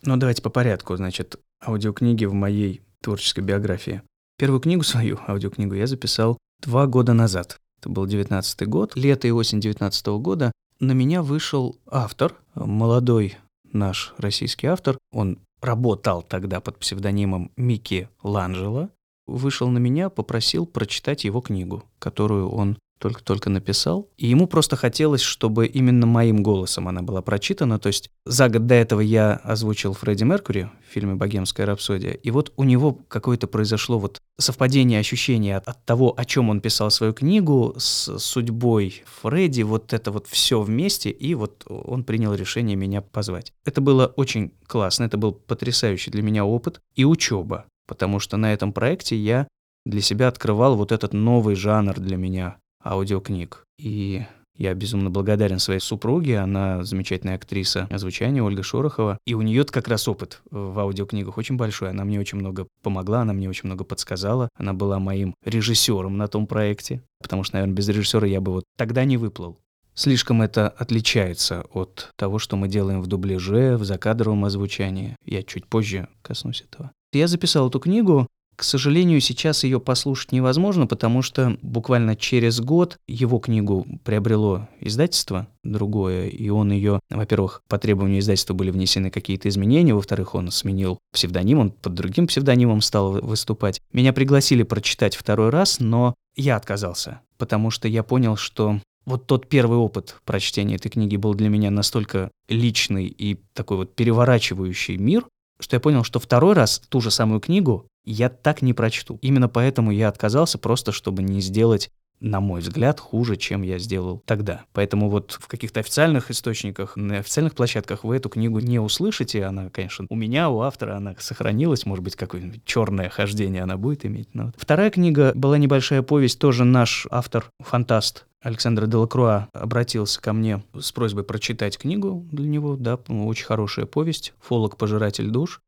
[0.07, 0.97] Ну, давайте по порядку.
[0.97, 4.03] Значит, аудиокниги в моей творческой биографии.
[4.37, 7.59] Первую книгу свою, аудиокнигу, я записал два года назад.
[7.81, 8.97] Это был девятнадцатый год.
[8.97, 13.37] Лето и осень девятнадцатого года на меня вышел автор, молодой
[13.73, 14.99] наш российский автор.
[15.13, 18.91] Он работал тогда под псевдонимом Микки Ланджело.
[19.27, 24.09] Вышел на меня, попросил прочитать его книгу, которую он только-только написал.
[24.17, 27.79] И ему просто хотелось, чтобы именно моим голосом она была прочитана.
[27.79, 32.13] То есть за год до этого я озвучил Фредди Меркури в фильме «Богемская рапсодия».
[32.13, 36.63] И вот у него какое-то произошло вот совпадение ощущения от, от того, о чем он
[36.63, 42.33] писал свою книгу, с судьбой Фредди, вот это вот все вместе, и вот он принял
[42.33, 43.53] решение меня позвать.
[43.67, 48.55] Это было очень классно, это был потрясающий для меня опыт и учеба, потому что на
[48.55, 49.47] этом проекте я
[49.85, 53.65] для себя открывал вот этот новый жанр для меня аудиокниг.
[53.79, 54.25] И
[54.57, 59.19] я безумно благодарен своей супруге, она замечательная актриса озвучания Ольга Шорохова.
[59.27, 61.91] И у нее как раз опыт в аудиокнигах очень большой.
[61.91, 64.49] Она мне очень много помогла, она мне очень много подсказала.
[64.57, 68.65] Она была моим режиссером на том проекте, потому что, наверное, без режиссера я бы вот
[68.77, 69.59] тогда не выплыл.
[69.97, 75.17] Слишком это отличается от того, что мы делаем в дубляже, в закадровом озвучании.
[75.25, 76.91] Я чуть позже коснусь этого.
[77.13, 82.99] Я записал эту книгу, к сожалению, сейчас ее послушать невозможно, потому что буквально через год
[83.07, 89.49] его книгу приобрело издательство другое, и он ее, во-первых, по требованию издательства были внесены какие-то
[89.49, 93.81] изменения, во-вторых, он сменил псевдоним, он под другим псевдонимом стал выступать.
[93.93, 99.49] Меня пригласили прочитать второй раз, но я отказался, потому что я понял, что вот тот
[99.49, 105.27] первый опыт прочтения этой книги был для меня настолько личный и такой вот переворачивающий мир,
[105.61, 109.19] что я понял, что второй раз ту же самую книгу я так не прочту.
[109.23, 111.91] Именно поэтому я отказался, просто чтобы не сделать
[112.21, 114.65] на мой взгляд, хуже, чем я сделал тогда.
[114.73, 119.45] Поэтому вот в каких-то официальных источниках, на официальных площадках вы эту книгу не услышите.
[119.45, 124.07] Она, конечно, у меня, у автора она сохранилась, может быть, какое-нибудь черное хождение она будет
[124.07, 124.29] иметь.
[124.33, 124.53] Но.
[124.57, 130.93] Вторая книга была небольшая повесть, тоже наш автор, фантаст Александр Делакруа обратился ко мне с
[130.93, 134.77] просьбой прочитать книгу для него, да, очень хорошая повесть «Фолок.
[134.77, 135.63] Пожиратель душ».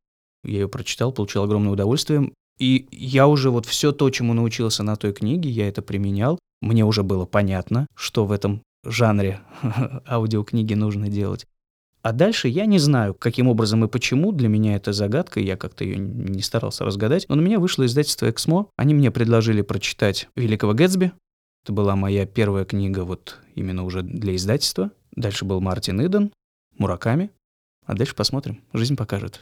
[0.44, 2.32] Я ее прочитал, получил огромное удовольствие.
[2.58, 6.38] И я уже вот все то, чему научился на той книге, я это применял.
[6.60, 9.40] Мне уже было понятно, что в этом жанре
[10.06, 11.46] аудиокниги нужно делать.
[12.02, 14.32] А дальше я не знаю, каким образом и почему.
[14.32, 17.24] Для меня это загадка, я как-то ее не старался разгадать.
[17.30, 18.68] Но на меня вышло издательство «Эксмо».
[18.76, 21.12] Они мне предложили прочитать «Великого Гэтсби».
[21.66, 24.92] Это была моя первая книга вот именно уже для издательства.
[25.16, 26.32] Дальше был Мартин Иден,
[26.78, 27.32] Мураками.
[27.84, 28.60] А дальше посмотрим.
[28.72, 29.40] Жизнь покажет.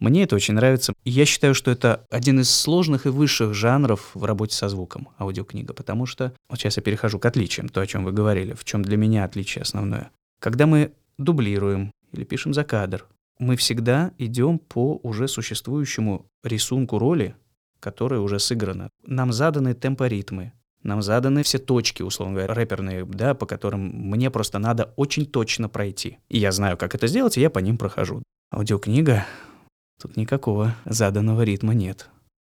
[0.00, 0.92] Мне это очень нравится.
[1.04, 5.72] Я считаю, что это один из сложных и высших жанров в работе со звуком, аудиокнига,
[5.72, 6.34] потому что...
[6.48, 9.22] Вот сейчас я перехожу к отличиям, то, о чем вы говорили, в чем для меня
[9.22, 10.10] отличие основное.
[10.40, 13.06] Когда мы дублируем или пишем за кадр,
[13.38, 17.36] мы всегда идем по уже существующему рисунку роли,
[17.78, 18.90] которая уже сыграна.
[19.06, 20.52] Нам заданы темпоритмы,
[20.82, 25.68] нам заданы все точки, условно говоря, рэперные, да, по которым мне просто надо очень точно
[25.68, 26.18] пройти.
[26.28, 28.22] И я знаю, как это сделать, и я по ним прохожу.
[28.52, 29.26] Аудиокнига
[30.00, 32.08] Тут никакого заданного ритма нет.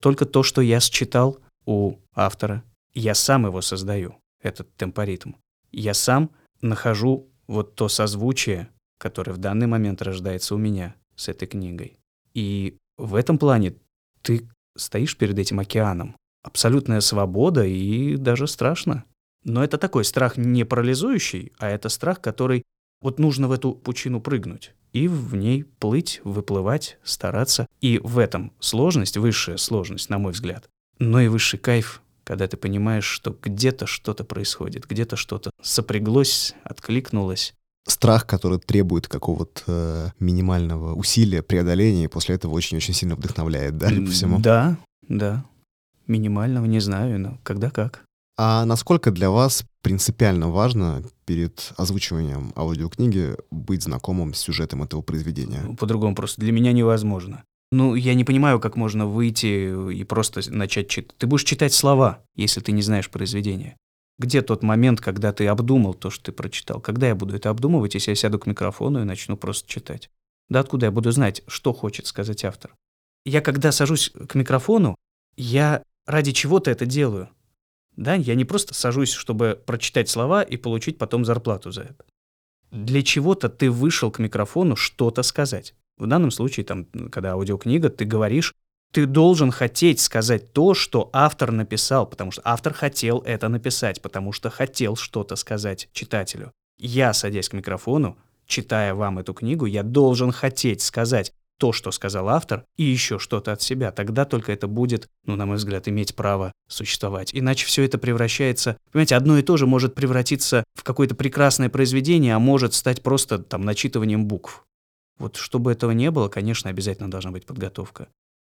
[0.01, 2.63] Только то, что я считал у автора.
[2.95, 5.33] Я сам его создаю, этот темпоритм.
[5.73, 6.31] Я сам
[6.61, 11.99] нахожу вот то созвучие, которое в данный момент рождается у меня с этой книгой.
[12.33, 13.75] И в этом плане
[14.23, 16.15] ты стоишь перед этим океаном.
[16.43, 19.05] Абсолютная свобода и даже страшно.
[19.45, 22.63] Но это такой страх не парализующий, а это страх, который
[23.01, 27.67] вот нужно в эту пучину прыгнуть и в ней плыть, выплывать, стараться.
[27.81, 30.69] И в этом сложность, высшая сложность, на мой взгляд.
[30.99, 37.55] Но и высший кайф, когда ты понимаешь, что где-то что-то происходит, где-то что-то сопряглось, откликнулось.
[37.89, 43.89] Страх, который требует какого-то э, минимального усилия, преодоления, и после этого очень-очень сильно вдохновляет, да,
[43.89, 44.39] по всему?
[44.39, 44.77] Да,
[45.09, 45.45] да.
[46.07, 48.05] Минимального не знаю, но когда как.
[48.38, 55.61] А насколько для вас принципиально важно перед озвучиванием аудиокниги быть знакомым с сюжетом этого произведения?
[55.62, 57.45] Ну, по-другому просто для меня невозможно.
[57.71, 61.17] Ну, я не понимаю, как можно выйти и просто начать читать.
[61.19, 63.77] Ты будешь читать слова, если ты не знаешь произведения.
[64.19, 66.81] Где тот момент, когда ты обдумал то, что ты прочитал?
[66.81, 70.11] Когда я буду это обдумывать, если я сяду к микрофону и начну просто читать?
[70.49, 72.75] Да откуда я буду знать, что хочет сказать автор?
[73.25, 74.97] Я когда сажусь к микрофону,
[75.37, 77.29] я ради чего-то это делаю.
[77.97, 82.05] Да, я не просто сажусь, чтобы прочитать слова и получить потом зарплату за это.
[82.71, 85.75] Для чего-то ты вышел к микрофону что-то сказать.
[85.99, 88.55] В данном случае, там, когда аудиокнига, ты говоришь,
[88.93, 94.33] ты должен хотеть сказать то, что автор написал, потому что автор хотел это написать, потому
[94.33, 96.53] что хотел что-то сказать читателю.
[96.79, 102.29] Я, садясь к микрофону, читая вам эту книгу, я должен хотеть сказать то, что сказал
[102.29, 103.92] автор, и еще что-то от себя.
[103.92, 107.31] Тогда только это будет, ну, на мой взгляд, иметь право существовать.
[107.33, 108.79] Иначе все это превращается...
[108.90, 113.38] Понимаете, одно и то же может превратиться в какое-то прекрасное произведение, а может стать просто
[113.38, 114.64] там начитыванием букв.
[115.20, 118.09] Вот чтобы этого не было, конечно, обязательно должна быть подготовка.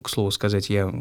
[0.03, 0.93] К слову сказать, я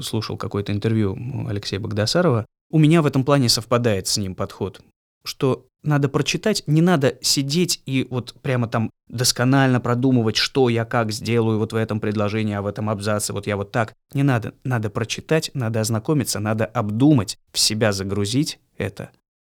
[0.00, 1.18] слушал какое-то интервью
[1.48, 2.46] Алексея Богдасарова.
[2.70, 4.80] У меня в этом плане совпадает с ним подход,
[5.24, 11.12] что надо прочитать, не надо сидеть и вот прямо там досконально продумывать, что я как
[11.12, 13.94] сделаю вот в этом предложении, а в этом абзаце, вот я вот так.
[14.12, 14.54] Не надо.
[14.64, 19.10] Надо прочитать, надо ознакомиться, надо обдумать, в себя загрузить это.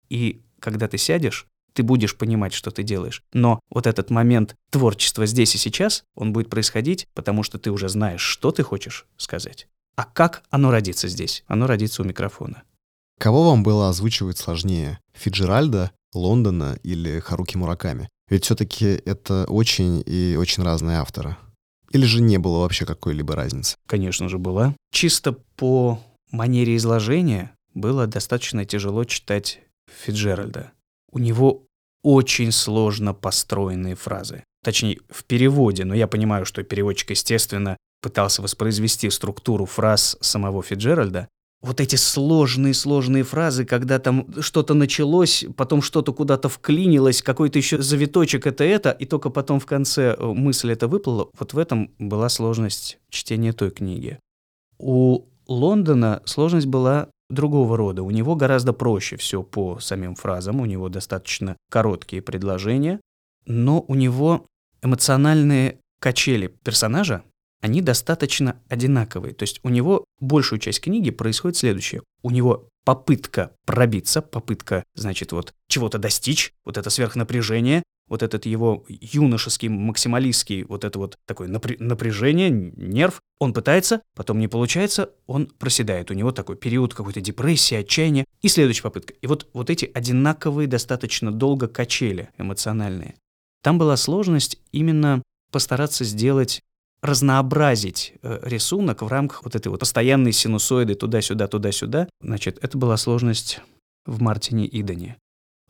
[0.08, 3.22] И когда ты сядешь, ты будешь понимать, что ты делаешь.
[3.32, 7.88] Но вот этот момент творчества здесь и сейчас, он будет происходить, потому что ты уже
[7.88, 9.68] знаешь, что ты хочешь сказать.
[9.94, 11.44] А как оно родится здесь?
[11.46, 12.62] Оно родится у микрофона.
[13.18, 14.98] Кого вам было озвучивать сложнее?
[15.14, 18.08] Фиджеральда, Лондона или Харуки Мураками?
[18.28, 21.36] Ведь все-таки это очень и очень разные авторы.
[21.92, 23.76] Или же не было вообще какой-либо разницы?
[23.86, 24.74] Конечно же, была.
[24.92, 26.00] Чисто по
[26.30, 29.60] манере изложения было достаточно тяжело читать
[30.04, 30.72] Фиджеральда.
[31.12, 31.64] У него
[32.02, 34.44] очень сложно построенные фразы.
[34.62, 41.28] Точнее, в переводе, но я понимаю, что переводчик, естественно, пытался воспроизвести структуру фраз самого Фиджеральда,
[41.66, 48.46] вот эти сложные-сложные фразы, когда там что-то началось, потом что-то куда-то вклинилось, какой-то еще завиточек
[48.46, 52.28] это это, и только потом в конце э, мысль это выплыла, вот в этом была
[52.28, 54.18] сложность чтения той книги.
[54.78, 58.04] У Лондона сложность была другого рода.
[58.04, 63.00] У него гораздо проще все по самим фразам, у него достаточно короткие предложения,
[63.44, 64.46] но у него
[64.82, 67.24] эмоциональные качели персонажа
[67.60, 69.34] они достаточно одинаковые.
[69.34, 72.02] То есть у него большую часть книги происходит следующее.
[72.22, 78.84] У него попытка пробиться, попытка, значит, вот чего-то достичь, вот это сверхнапряжение, вот этот его
[78.88, 85.46] юношеский, максималистский, вот это вот такое напря- напряжение, нерв, он пытается, потом не получается, он
[85.46, 86.10] проседает.
[86.10, 88.24] У него такой период какой-то депрессии, отчаяния.
[88.42, 89.14] И следующая попытка.
[89.20, 93.16] И вот, вот эти одинаковые достаточно долго качели эмоциональные.
[93.62, 96.62] Там была сложность именно постараться сделать
[97.02, 102.08] разнообразить э, рисунок в рамках вот этой вот постоянной синусоиды туда-сюда, туда-сюда.
[102.20, 103.60] Значит, это была сложность
[104.06, 105.16] в Мартине Идане.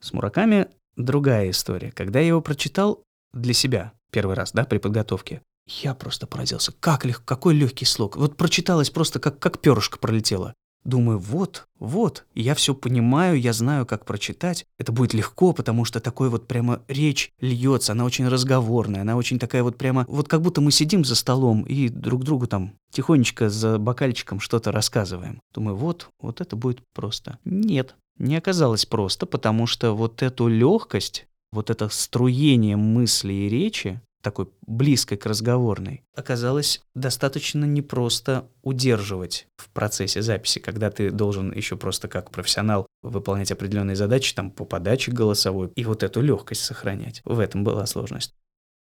[0.01, 1.91] С Мураками другая история.
[1.93, 6.73] Когда я его прочитал для себя первый раз, да, при подготовке, я просто поразился.
[6.79, 8.17] Как лег, какой легкий слог.
[8.17, 10.55] Вот прочиталось просто как, как перышко пролетело.
[10.87, 14.67] Думаю, вот, вот, я все понимаю, я знаю, как прочитать.
[14.79, 19.41] Это будет легко, потому что такой вот прямо речь льется, она очень разговорная, она очень
[19.41, 23.51] такая вот прямо, вот как будто мы сидим за столом и друг другу там тихонечко
[23.51, 25.41] за бокальчиком что-то рассказываем.
[25.53, 27.41] Думаю, вот, вот это будет просто.
[27.45, 34.01] Нет, не оказалось просто, потому что вот эту легкость, вот это струение мысли и речи,
[34.27, 41.77] такой близкой к разговорной, оказалось достаточно непросто удерживать в процессе записи, когда ты должен еще
[41.77, 47.23] просто как профессионал выполнять определенные задачи там по подаче голосовой и вот эту легкость сохранять.
[47.25, 48.35] В этом была сложность.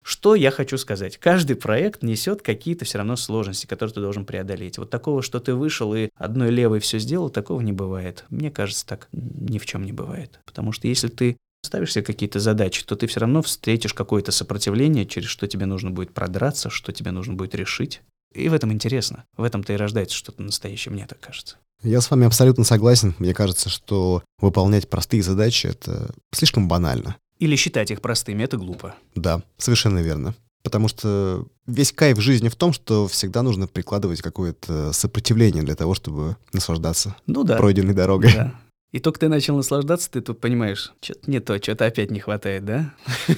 [0.02, 1.18] Что я хочу сказать?
[1.18, 4.78] Каждый проект несет какие-то все равно сложности, которые ты должен преодолеть.
[4.78, 8.24] Вот такого, что ты вышел и одной левой все сделал, такого не бывает.
[8.30, 10.40] Мне кажется, так ни в чем не бывает.
[10.46, 15.07] Потому что если ты ставишь себе какие-то задачи, то ты все равно встретишь какое-то сопротивление,
[15.07, 18.03] через что тебе нужно будет продраться, что тебе нужно будет решить.
[18.32, 19.24] И в этом интересно.
[19.36, 21.57] В этом-то и рождается что-то настоящее, мне так кажется.
[21.82, 23.14] Я с вами абсолютно согласен.
[23.18, 27.16] Мне кажется, что выполнять простые задачи— это слишком банально.
[27.38, 28.95] Или считать их простыми— это глупо.
[29.14, 30.34] Да, совершенно верно.
[30.62, 35.93] Потому что весь кайф жизни в том, что всегда нужно прикладывать какое-то сопротивление для того,
[35.95, 37.57] чтобы наслаждаться ну, да.
[37.57, 38.32] пройденной дорогой.
[38.32, 38.55] Да.
[38.95, 42.64] И только ты начал наслаждаться, ты тут понимаешь, что-то не то, что-то опять не хватает,
[42.64, 42.95] да?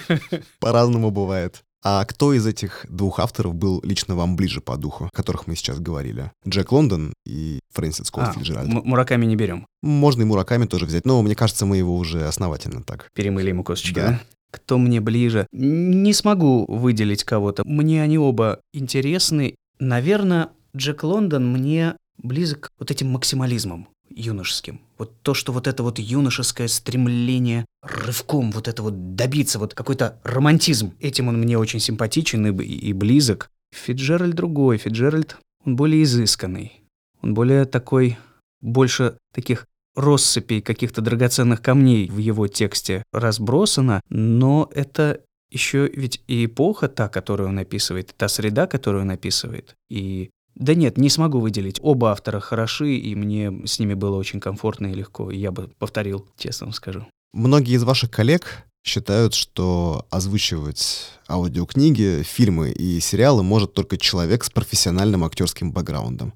[0.61, 1.63] По-разному бывает.
[1.83, 5.57] А кто из этих двух авторов был лично вам ближе по духу, о которых мы
[5.57, 6.31] сейчас говорили?
[6.47, 8.69] Джек Лондон и Фрэнсис Скотт А, Фиджеральд.
[8.69, 9.67] Мураками не берем.
[9.83, 13.09] Можно и Мураками тоже взять, но мне кажется, мы его уже основательно так.
[13.15, 14.09] Перемыли ему косточки, Да.
[14.09, 14.21] да?
[14.51, 15.47] Кто мне ближе?
[15.53, 17.63] Не смогу выделить кого-то.
[17.65, 19.55] Мне они оба интересны.
[19.79, 24.81] Наверное, Джек Лондон мне близок вот этим максимализмом юношеским.
[24.99, 30.19] Вот то, что вот это вот юношеское стремление рывком вот это вот добиться, вот какой-то
[30.25, 30.95] романтизм.
[31.01, 33.51] Этим он мне очень симпатичен и, и близок.
[33.73, 34.79] Фиджеральд другой.
[34.79, 36.83] Фиджеральд, он более изысканный.
[37.23, 38.19] Он более такой,
[38.61, 46.47] больше таких россыпей каких-то драгоценных камней в его тексте разбросано, но это еще ведь и
[46.47, 51.39] эпоха та, которую он описывает, та среда, которую он описывает, и да нет, не смогу
[51.39, 51.79] выделить.
[51.83, 55.31] Оба автора хороши, и мне с ними было очень комфортно и легко.
[55.31, 57.07] Я бы повторил, честно вам скажу.
[57.35, 64.51] Многие из ваших коллег считают, что озвучивать аудиокниги, фильмы и сериалы может только человек с
[64.51, 66.33] профессиональным актерским бэкграундом.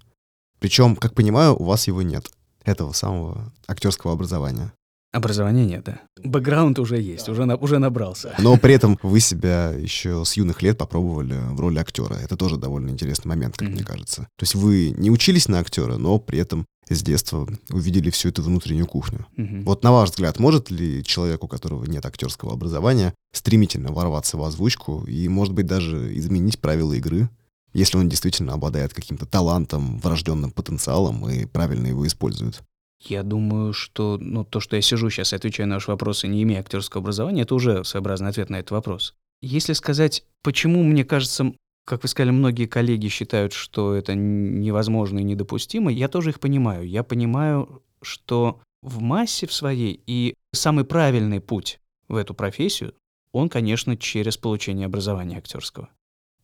[0.58, 2.30] Причем, как понимаю, у вас его нет,
[2.64, 4.74] этого самого актерского образования.
[5.12, 6.00] Образования нет, да.
[6.22, 8.32] Бэкграунд уже есть, уже, на, уже набрался.
[8.38, 12.14] Но при этом вы себя еще с юных лет попробовали в роли актера.
[12.14, 13.72] Это тоже довольно интересный момент, как mm-hmm.
[13.72, 14.22] мне кажется.
[14.36, 18.42] То есть вы не учились на актера, но при этом с детства увидели всю эту
[18.42, 19.26] внутреннюю кухню.
[19.36, 19.64] Mm-hmm.
[19.64, 24.44] Вот на ваш взгляд, может ли человек, у которого нет актерского образования, стремительно ворваться в
[24.44, 27.28] озвучку и, может быть, даже изменить правила игры,
[27.72, 32.62] если он действительно обладает каким-то талантом, врожденным потенциалом и правильно его использует?
[33.02, 36.42] Я думаю, что ну, то, что я сижу сейчас и отвечаю на ваши вопросы, не
[36.42, 39.14] имея актерского образования, это уже своеобразный ответ на этот вопрос.
[39.40, 41.54] Если сказать, почему, мне кажется,
[41.86, 46.86] как вы сказали, многие коллеги считают, что это невозможно и недопустимо, я тоже их понимаю.
[46.86, 52.94] Я понимаю, что в массе в своей и самый правильный путь в эту профессию,
[53.32, 55.88] он, конечно, через получение образования актерского.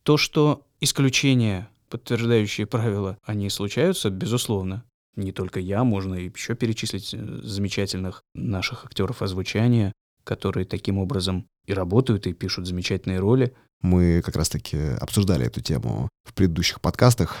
[0.03, 4.83] То, что исключения, подтверждающие правила, они случаются, безусловно
[5.17, 9.93] не только я, можно еще перечислить э, замечательных наших актеров озвучания,
[10.23, 13.53] которые таким образом и работают, и пишут замечательные роли.
[13.81, 17.35] Мы как раз-таки обсуждали эту тему в предыдущих подкастах.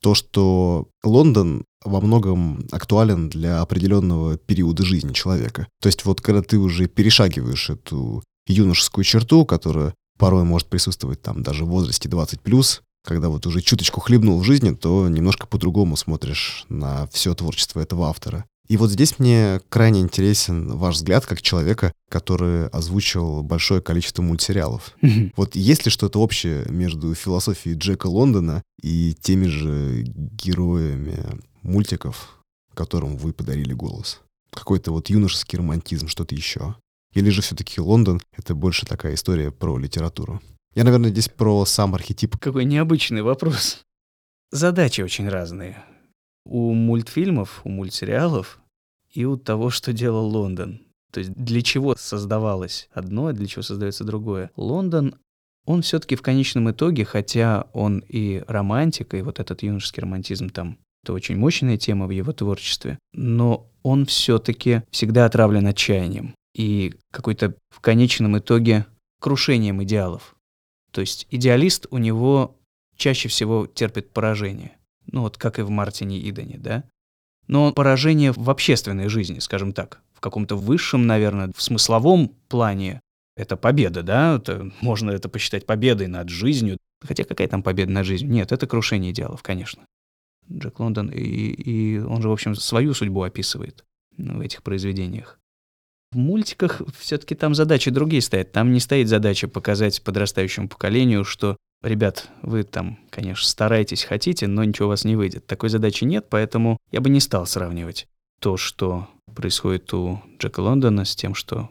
[0.00, 5.66] То, что Лондон во многом актуален для определенного периода жизни человека.
[5.80, 11.42] То есть вот когда ты уже перешагиваешь эту юношескую черту, которая порой может присутствовать там
[11.42, 16.64] даже в возрасте 20+, когда вот уже чуточку хлебнул в жизни, то немножко по-другому смотришь
[16.68, 18.44] на все творчество этого автора.
[18.68, 24.94] И вот здесь мне крайне интересен ваш взгляд как человека, который озвучил большое количество мультсериалов.
[25.36, 32.38] Вот есть ли что-то общее между философией Джека Лондона и теми же героями мультиков,
[32.74, 34.20] которым вы подарили голос?
[34.52, 36.76] Какой-то вот юношеский романтизм, что-то еще?
[37.14, 40.42] Или же все-таки Лондон— это больше такая история про литературу?
[40.74, 42.36] Я, наверное, здесь про сам архетип.
[42.36, 43.84] Какой необычный вопрос.
[44.50, 45.84] Задачи очень разные.
[46.44, 48.60] У мультфильмов, у мультсериалов
[49.12, 50.80] и у того, что делал Лондон.
[51.12, 54.50] То есть для чего создавалось одно, а для чего создается другое.
[54.56, 55.16] Лондон,
[55.64, 60.78] он все-таки в конечном итоге, хотя он и романтик, и вот этот юношеский романтизм там,
[61.02, 67.54] это очень мощная тема в его творчестве, но он все-таки всегда отравлен отчаянием и какой-то
[67.70, 68.86] в конечном итоге
[69.20, 70.34] крушением идеалов.
[70.98, 72.58] То есть идеалист у него
[72.96, 74.76] чаще всего терпит поражение.
[75.06, 76.82] Ну вот как и в Мартине Идене, да?
[77.46, 83.00] Но поражение в общественной жизни, скажем так, в каком-то высшем, наверное, в смысловом плане
[83.36, 84.38] это победа, да?
[84.38, 86.78] Это, можно это посчитать победой над жизнью.
[87.00, 88.32] Хотя какая там победа над жизнью?
[88.32, 89.84] Нет, это крушение идеалов, конечно.
[90.50, 93.84] Джек Лондон, и, и он же, в общем, свою судьбу описывает
[94.16, 95.38] в этих произведениях.
[96.12, 98.52] В мультиках все-таки там задачи другие стоят.
[98.52, 104.64] Там не стоит задача показать подрастающему поколению, что ребят, вы там, конечно, стараетесь, хотите, но
[104.64, 105.46] ничего у вас не выйдет.
[105.46, 108.08] Такой задачи нет, поэтому я бы не стал сравнивать
[108.40, 111.68] то, что происходит у Джека Лондона с тем, что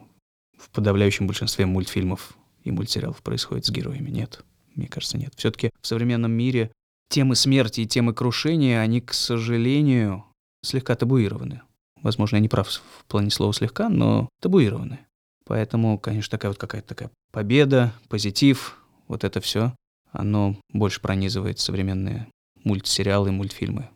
[0.56, 4.10] в подавляющем большинстве мультфильмов и мультсериалов происходит с героями.
[4.10, 5.32] Нет, мне кажется, нет.
[5.36, 6.70] Все-таки в современном мире
[7.08, 10.24] темы смерти и темы крушения, они, к сожалению,
[10.62, 11.62] слегка табуированы.
[12.02, 15.00] Возможно, я не прав в плане слова слегка, но табуированы.
[15.44, 18.78] Поэтому, конечно, такая вот какая-то такая победа, позитив,
[19.08, 19.74] вот это все,
[20.12, 22.28] оно больше пронизывает современные
[22.64, 23.88] мультсериалы, мультфильмы.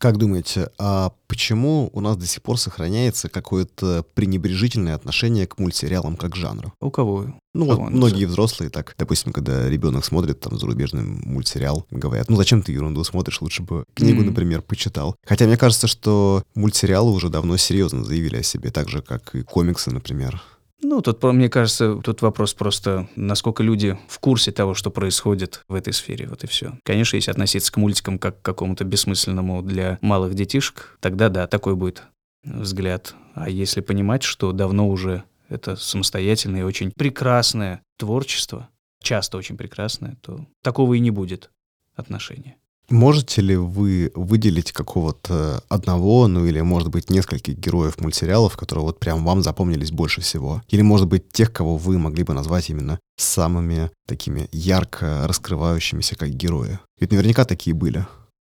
[0.00, 6.16] Как думаете, а почему у нас до сих пор сохраняется какое-то пренебрежительное отношение к мультсериалам
[6.16, 6.72] как жанру?
[6.80, 7.26] У кого?
[7.52, 12.62] Ну вот многие взрослые так, допустим, когда ребенок смотрит там зарубежный мультсериал, говорят, ну зачем
[12.62, 14.26] ты ерунду смотришь, лучше бы книгу, mm-hmm.
[14.26, 15.16] например, почитал.
[15.26, 19.42] Хотя мне кажется, что мультсериалы уже давно серьезно заявили о себе, так же, как и
[19.42, 20.42] комиксы, например.
[20.82, 25.74] Ну, тут, мне кажется, тут вопрос просто, насколько люди в курсе того, что происходит в
[25.74, 26.78] этой сфере, вот и все.
[26.84, 31.76] Конечно, если относиться к мультикам как к какому-то бессмысленному для малых детишек, тогда да, такой
[31.76, 32.04] будет
[32.44, 33.14] взгляд.
[33.34, 38.68] А если понимать, что давно уже это самостоятельное и очень прекрасное творчество,
[39.02, 41.50] часто очень прекрасное, то такого и не будет.
[41.94, 42.56] отношения.
[42.90, 48.98] Можете ли вы выделить какого-то одного, ну или, может быть, нескольких героев мультсериалов, которые вот
[48.98, 50.60] прям вам запомнились больше всего?
[50.68, 56.30] Или, может быть, тех, кого вы могли бы назвать именно самыми такими ярко раскрывающимися как
[56.30, 56.80] герои?
[56.98, 58.06] Ведь наверняка такие были.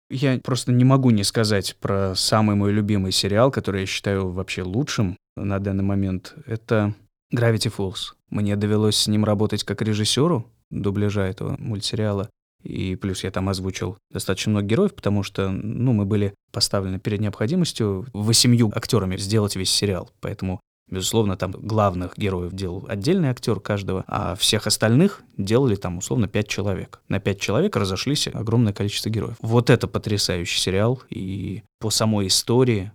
[0.09, 4.63] Я просто не могу не сказать про самый мой любимый сериал, который я считаю вообще
[4.63, 6.35] лучшим на данный момент.
[6.45, 6.93] Это
[7.33, 8.13] Gravity Falls.
[8.29, 12.29] Мне довелось с ним работать как режиссеру дубляжа этого мультсериала.
[12.63, 17.19] И плюс я там озвучил достаточно много героев, потому что, ну, мы были поставлены перед
[17.19, 20.09] необходимостью восемью актерами сделать весь сериал.
[20.21, 26.27] Поэтому, безусловно, там главных героев делал отдельный актер каждого, а всех остальных делали там, условно,
[26.27, 27.01] пять человек.
[27.09, 29.35] На пять человек разошлись огромное количество героев.
[29.41, 31.01] Вот это потрясающий сериал.
[31.09, 32.91] И по самой истории,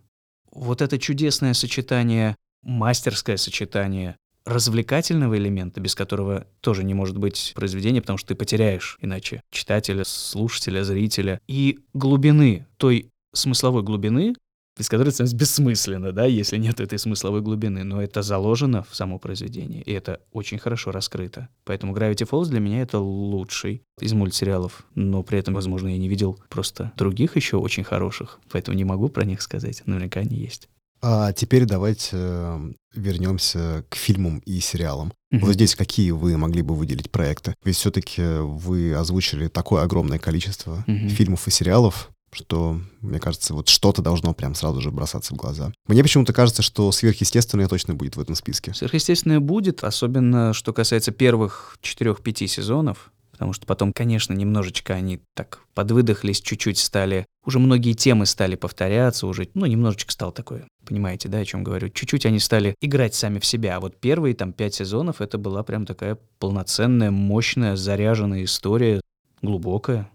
[0.50, 4.16] вот это чудесное сочетание, мастерское сочетание
[4.48, 10.04] развлекательного элемента, без которого тоже не может быть произведения, потому что ты потеряешь иначе читателя,
[10.04, 14.34] слушателя, зрителя, и глубины, той смысловой глубины,
[14.78, 19.18] без которой становится бессмысленно, да, если нет этой смысловой глубины, но это заложено в само
[19.18, 21.48] произведение, и это очень хорошо раскрыто.
[21.64, 26.08] Поэтому Gravity Falls для меня это лучший из мультсериалов, но при этом, возможно, я не
[26.08, 30.68] видел просто других еще очень хороших, поэтому не могу про них сказать, наверняка они есть.
[31.00, 35.12] А теперь давайте э, вернемся к фильмам и сериалам.
[35.32, 35.38] Mm-hmm.
[35.40, 37.54] Вот здесь какие вы могли бы выделить проекты?
[37.64, 41.08] Ведь все-таки вы озвучили такое огромное количество mm-hmm.
[41.08, 45.72] фильмов и сериалов, что, мне кажется, вот что-то должно прям сразу же бросаться в глаза.
[45.86, 48.74] Мне почему-то кажется, что сверхъестественное точно будет в этом списке.
[48.74, 55.60] Сверхъестественное будет, особенно что касается первых четырех-пяти сезонов потому что потом, конечно, немножечко они так
[55.74, 61.38] подвыдохлись, чуть-чуть стали, уже многие темы стали повторяться, уже, ну, немножечко стало такое, понимаете, да,
[61.38, 64.74] о чем говорю, чуть-чуть они стали играть сами в себя, а вот первые там пять
[64.74, 69.00] сезонов это была прям такая полноценная, мощная, заряженная история,
[69.40, 70.10] глубокая,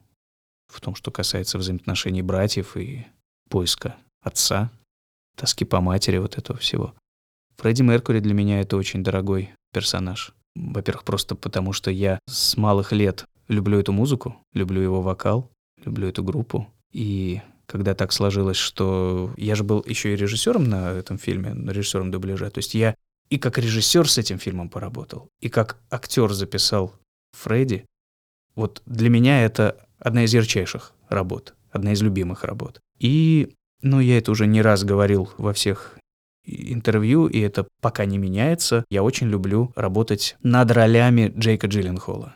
[0.67, 3.05] в том, что касается взаимоотношений братьев и
[3.49, 4.69] поиска отца,
[5.37, 6.93] тоски по матери, вот этого всего.
[7.55, 10.33] Фредди Меркури для меня это очень дорогой персонаж.
[10.55, 15.51] Во-первых, просто потому что я с малых лет люблю эту музыку, люблю его вокал,
[15.83, 16.67] люблю эту группу.
[16.91, 22.11] И когда так сложилось, что я же был еще и режиссером на этом фильме, режиссером
[22.11, 22.49] дубляжа.
[22.49, 22.95] То есть я
[23.29, 26.93] и как режиссер с этим фильмом поработал, и как актер записал
[27.31, 27.85] Фредди.
[28.55, 32.79] Вот для меня это одна из ярчайших работ, одна из любимых работ.
[32.99, 35.97] И, ну, я это уже не раз говорил во всех
[36.45, 38.85] интервью, и это пока не меняется.
[38.89, 42.35] Я очень люблю работать над ролями Джейка Джилленхола.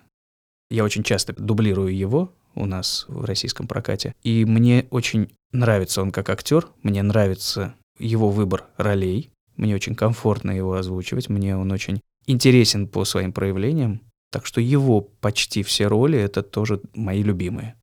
[0.70, 4.14] Я очень часто дублирую его у нас в российском прокате.
[4.24, 10.51] И мне очень нравится он как актер, мне нравится его выбор ролей, мне очень комфортно
[10.51, 14.01] его озвучивать, мне он очень интересен по своим проявлениям.
[14.32, 17.76] Так что его почти все роли— это тоже мои любимые.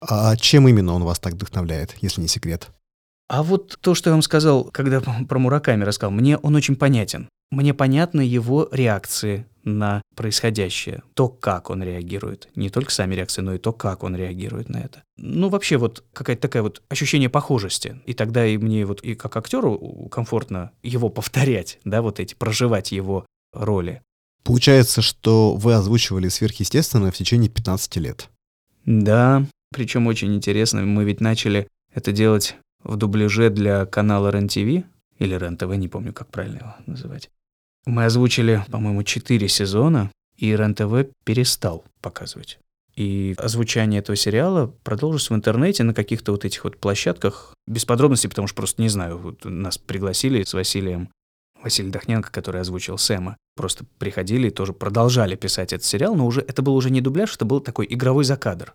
[0.00, 2.70] А чем именно он вас так вдохновляет, если не секрет?
[3.30, 7.28] А вот то, что я вам сказал, когда про Мураками рассказал, мне он очень понятен.
[7.52, 12.48] Мне понятны его реакции на происходящее, то, как он реагирует.
[12.56, 15.02] Не только сами реакции, но и то, как он реагирует на это.
[15.16, 18.00] Ну, вообще вот какая-то такая вот ощущение похожести.
[18.04, 22.90] И тогда и мне вот и как актеру комфортно его повторять, да, вот эти, проживать
[22.90, 24.02] его роли.
[24.42, 28.28] Получается, что вы озвучивали сверхъестественное в течение 15 лет.
[28.86, 34.86] Да, причем очень интересно, мы ведь начали это делать в дубляже для канала РЕН-ТВ,
[35.18, 37.30] или РЕН-ТВ, не помню, как правильно его называть.
[37.86, 42.58] Мы озвучили, по-моему, четыре сезона, и РЕН-ТВ перестал показывать.
[42.96, 48.28] И озвучание этого сериала продолжилось в интернете на каких-то вот этих вот площадках, без подробностей,
[48.28, 51.10] потому что просто не знаю, вот нас пригласили с Василием,
[51.62, 56.40] Василий Дохненко, который озвучил Сэма, просто приходили и тоже продолжали писать этот сериал, но уже
[56.40, 58.74] это был уже не дубляж, это был такой игровой закадр.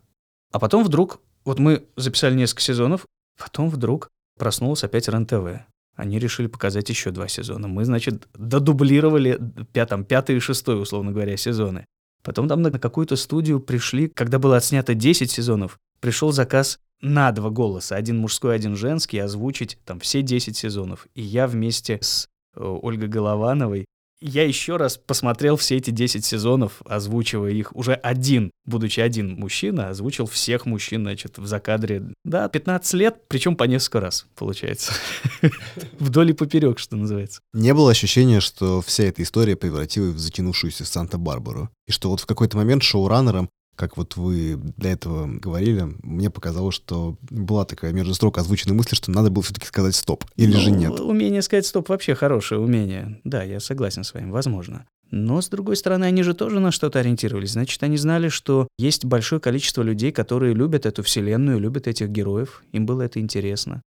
[0.51, 3.05] А потом вдруг, вот мы записали несколько сезонов,
[3.37, 5.65] Потом вдруг проснулась опять РЕН-ТВ.
[5.95, 7.67] Они решили показать еще два сезона.
[7.67, 9.39] Мы, значит, додублировали
[9.71, 11.85] пятом, пятый и шестой, условно говоря, сезоны.
[12.21, 17.49] Потом там на какую-то студию пришли, когда было отснято 10 сезонов, пришел заказ на два
[17.49, 21.07] голоса, один мужской, один женский, озвучить там все 10 сезонов.
[21.13, 23.85] И я вместе с э, Ольгой Головановой
[24.21, 27.75] я еще раз посмотрел все эти 10 сезонов, озвучивая их.
[27.75, 32.03] Уже один, будучи один мужчина, озвучил всех мужчин, значит, в закадре.
[32.23, 34.93] Да, 15 лет, причем по несколько раз, получается.
[35.99, 37.41] Вдоль и поперек, что называется.
[37.53, 41.69] Не было ощущения, что вся эта история превратилась в затянувшуюся Санта-Барбару.
[41.87, 46.75] И что вот в какой-то момент шоураннером как вот вы до этого говорили, мне показалось,
[46.75, 50.25] что была такая между строк озвученная мысль, что надо было все-таки сказать стоп.
[50.35, 50.99] Или ну, же нет?
[50.99, 53.19] Умение сказать стоп вообще хорошее умение.
[53.23, 54.85] Да, я согласен с вами, возможно.
[55.11, 57.51] Но, с другой стороны, они же тоже на что-то ориентировались.
[57.51, 62.63] Значит, они знали, что есть большое количество людей, которые любят эту вселенную, любят этих героев.
[62.71, 63.81] Им было это интересно.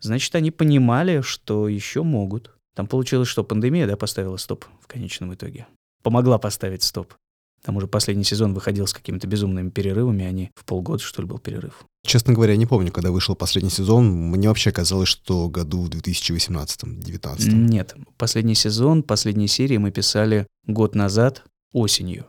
[0.00, 2.50] Значит, они понимали, что еще могут.
[2.74, 5.66] Там получилось, что пандемия, да, поставила стоп в конечном итоге.
[6.02, 7.14] Помогла поставить стоп.
[7.66, 11.38] Там уже последний сезон выходил с какими-то безумными перерывами, они в полгода, что ли, был
[11.38, 11.84] перерыв.
[12.06, 14.06] Честно говоря, не помню, когда вышел последний сезон.
[14.06, 17.50] Мне вообще казалось, что году в 2018-2019.
[17.50, 22.26] Нет, последний сезон, последние серии мы писали год назад, осенью.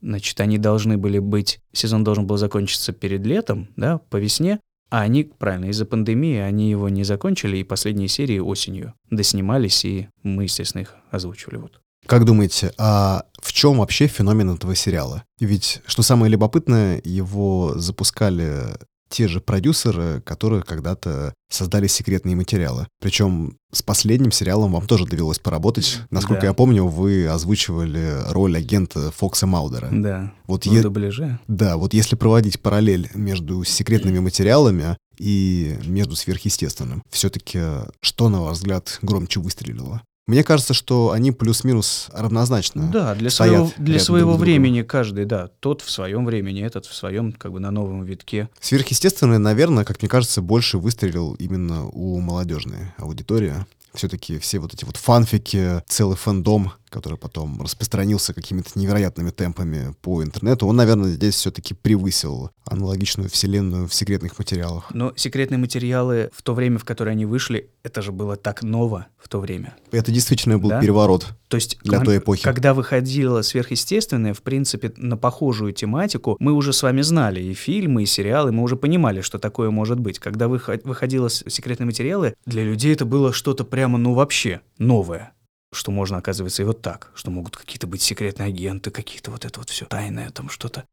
[0.00, 1.58] Значит, они должны были быть...
[1.72, 6.70] Сезон должен был закончиться перед летом, да, по весне, а они, правильно, из-за пандемии они
[6.70, 11.56] его не закончили, и последние серии осенью доснимались, и мы, естественно, их озвучивали.
[11.56, 11.80] Вот.
[12.06, 15.24] Как думаете, а в чем вообще феномен этого сериала?
[15.40, 18.76] Ведь, что самое любопытное, его запускали
[19.10, 22.88] те же продюсеры, которые когда-то создали секретные материалы.
[23.00, 26.00] Причем с последним сериалом вам тоже довелось поработать.
[26.10, 26.46] Насколько Да.
[26.48, 29.88] я помню, вы озвучивали роль агента Фокса Маудера.
[29.92, 31.38] Да, Вот в е- дубляже.
[31.46, 37.60] Да, вот если проводить параллель между секретными материалами и между сверхъестественным, все-таки
[38.00, 40.02] что, на ваш взгляд, громче выстрелило?
[40.26, 42.88] Мне кажется, что они плюс-минус равнозначно.
[42.90, 45.50] Да, для своего, для своего друг времени каждый, да.
[45.60, 48.48] Тот в своем времени, этот в своем, как бы на новом витке.
[48.58, 53.54] Сверхъестественное, наверное, как мне кажется, больше выстрелил именно у молодежной аудитории.
[53.92, 60.22] Все-таки все вот эти вот фанфики, целый фэндом, который потом распространился какими-то невероятными темпами по
[60.22, 64.86] интернету, он, наверное, здесь все-таки превысил аналогичную вселенную в секретных материалах.
[64.94, 69.06] Но секретные материалы в то время, в которое они вышли, это же было так ново
[69.18, 69.74] в то время.
[69.90, 70.80] Это действительно был Да?
[70.80, 71.26] переворот.
[71.48, 72.42] То есть, Для кон- той эпохи.
[72.42, 78.04] когда выходило сверхъестественное, в принципе, на похожую тематику, мы уже с вами знали и фильмы,
[78.04, 80.18] и сериалы, мы уже понимали, что такое может быть.
[80.18, 85.32] Когда выход- выходило секретные материалы, для людей это было что-то прямо, ну вообще, новое.
[85.74, 89.58] Что можно, оказывается, и вот так, что могут какие-то быть секретные агенты, какие-то вот это
[89.58, 90.84] вот все тайное там что-то.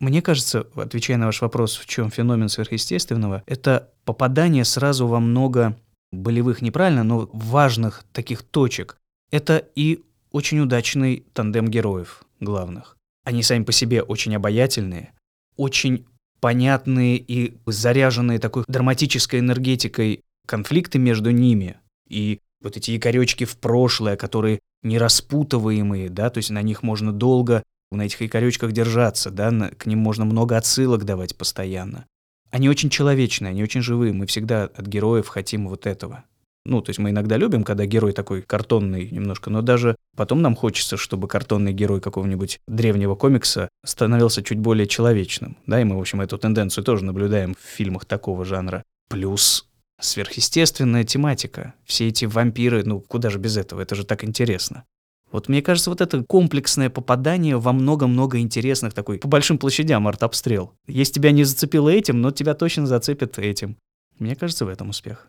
[0.00, 5.78] Мне кажется, отвечая на ваш вопрос, в чем феномен сверхъестественного, это попадание сразу во много
[6.12, 8.98] болевых, неправильно, но важных таких точек.
[9.30, 10.02] Это и
[10.32, 12.96] очень удачный тандем героев главных.
[13.24, 15.12] Они сами по себе очень обаятельные,
[15.56, 16.06] очень
[16.40, 21.76] понятные и заряженные такой драматической энергетикой конфликты между ними.
[22.08, 27.62] И вот эти якоречки в прошлое, которые нераспутываемые, да, то есть на них можно долго,
[27.90, 32.06] на этих якоречках держаться, да, на- к ним можно много отсылок давать постоянно.
[32.50, 36.24] Они очень человечные, они очень живые, мы всегда от героев хотим вот этого.
[36.64, 40.56] Ну, то есть мы иногда любим, когда герой такой картонный немножко, но даже потом нам
[40.56, 45.56] хочется, чтобы картонный герой какого-нибудь древнего комикса становился чуть более человечным.
[45.66, 48.82] Да, и мы, в общем, эту тенденцию тоже наблюдаем в фильмах такого жанра.
[49.08, 49.68] Плюс
[50.00, 51.74] сверхъестественная тематика.
[51.84, 54.84] Все эти вампиры, ну куда же без этого, это же так интересно.
[55.32, 60.72] Вот мне кажется, вот это комплексное попадание во много-много интересных такой, по большим площадям артобстрел.
[60.86, 63.76] Если тебя не зацепило этим, но тебя точно зацепит этим.
[64.18, 65.26] Мне кажется, в этом успех.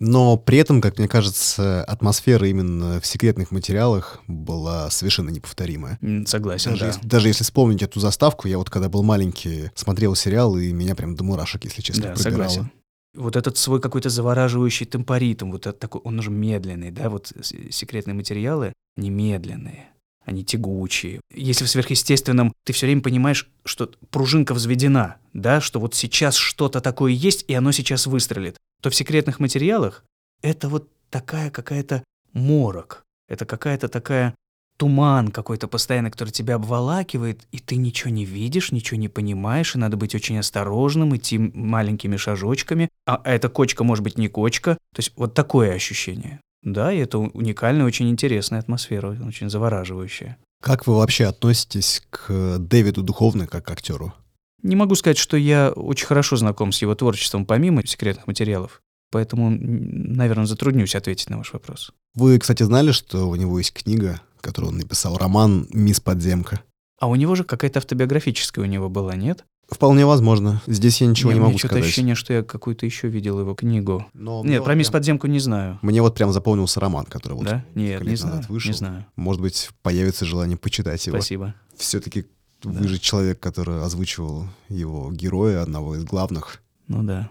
[0.00, 5.98] Но при этом, как мне кажется, атмосфера именно в секретных материалах была совершенно неповторимая.
[6.24, 6.86] Согласен, Даже, да.
[6.88, 10.94] если, даже если вспомнить эту заставку, я вот когда был маленький, смотрел сериал, и меня
[10.94, 12.48] прям до мурашек, если честно, Да, пробирало.
[12.48, 12.70] согласен.
[13.14, 17.54] Вот этот свой какой-то завораживающий темпоритм, вот этот такой, он уже медленный, да, вот с-
[17.70, 19.88] секретные материалы немедленные,
[20.24, 21.20] они тягучие.
[21.34, 26.80] Если в сверхъестественном ты все время понимаешь, что пружинка взведена, да, что вот сейчас что-то
[26.80, 30.04] такое есть, и оно сейчас выстрелит, то в секретных материалах
[30.42, 34.34] это вот такая какая-то морок, это какая-то такая
[34.78, 39.78] туман какой-то постоянно, который тебя обволакивает, и ты ничего не видишь, ничего не понимаешь, и
[39.78, 42.88] надо быть очень осторожным, идти маленькими шажочками.
[43.06, 44.74] А эта кочка может быть не кочка.
[44.94, 46.40] То есть вот такое ощущение.
[46.62, 50.38] Да, и это уникальная, очень интересная атмосфера, очень завораживающая.
[50.62, 54.14] Как вы вообще относитесь к Дэвиду Духовно как к актеру?
[54.62, 58.80] Не могу сказать, что я очень хорошо знаком с его творчеством помимо секретных материалов,
[59.12, 61.92] поэтому, наверное, затруднюсь ответить на ваш вопрос.
[62.14, 66.60] Вы, кстати, знали, что у него есть книга, которую он написал, роман «Мисс Подземка»?
[67.00, 69.44] А у него же какая-то автобиографическая у него была, нет?
[69.68, 70.62] Вполне возможно.
[70.66, 71.84] Здесь я ничего Не, не у меня могу сказать.
[71.84, 74.06] ощущение, что я какую-то еще видел его книгу.
[74.14, 75.78] Но Нет, вот про мисс Подземку не знаю.
[75.82, 77.64] Мне вот прям запомнился роман, который вот да?
[77.74, 78.42] Нет, не знаю.
[78.48, 78.70] вышел.
[78.70, 79.06] Не знаю.
[79.16, 81.18] Может быть, появится желание почитать его.
[81.18, 81.54] Спасибо.
[81.76, 82.24] Все-таки
[82.62, 82.70] Да.
[82.70, 86.62] вы же человек, который озвучивал его героя, одного из главных.
[86.88, 87.28] Ну да.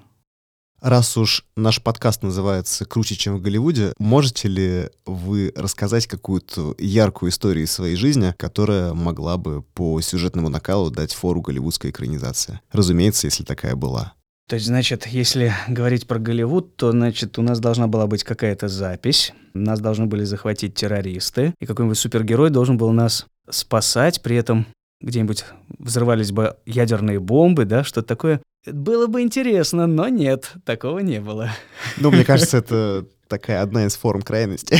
[0.82, 7.32] Раз уж наш подкаст называется «Круче, чем в Голливуде», можете ли вы рассказать какую-то яркую
[7.32, 12.60] историю из своей жизни, которая могла бы по сюжетному накалу дать фору голливудской экранизации?
[12.72, 14.14] Разумеется, если такая была.
[14.48, 18.70] То есть, значит, если говорить про Голливуд, то, значит, у нас должна была быть какая-то
[18.70, 24.68] запись, нас должны были захватить террористы, и какой-нибудь супергерой должен был нас спасать, при этом
[25.02, 25.46] где-нибудь
[25.80, 28.42] взрывались бы ядерные бомбы, да, что-то такое.
[28.66, 31.52] Было бы интересно, но нет, такого не было.
[31.98, 34.78] Ну, мне кажется, это такая одна из форм крайности.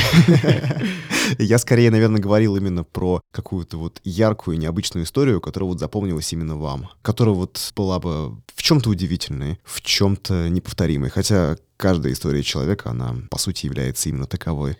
[1.38, 6.56] Я скорее, наверное, говорил именно про какую-то вот яркую, необычную историю, которая вот запомнилась именно
[6.56, 12.90] вам, которая вот была бы в чем-то удивительной, в чем-то неповторимой, хотя каждая история человека,
[12.90, 14.78] она, по сути, является именно таковой.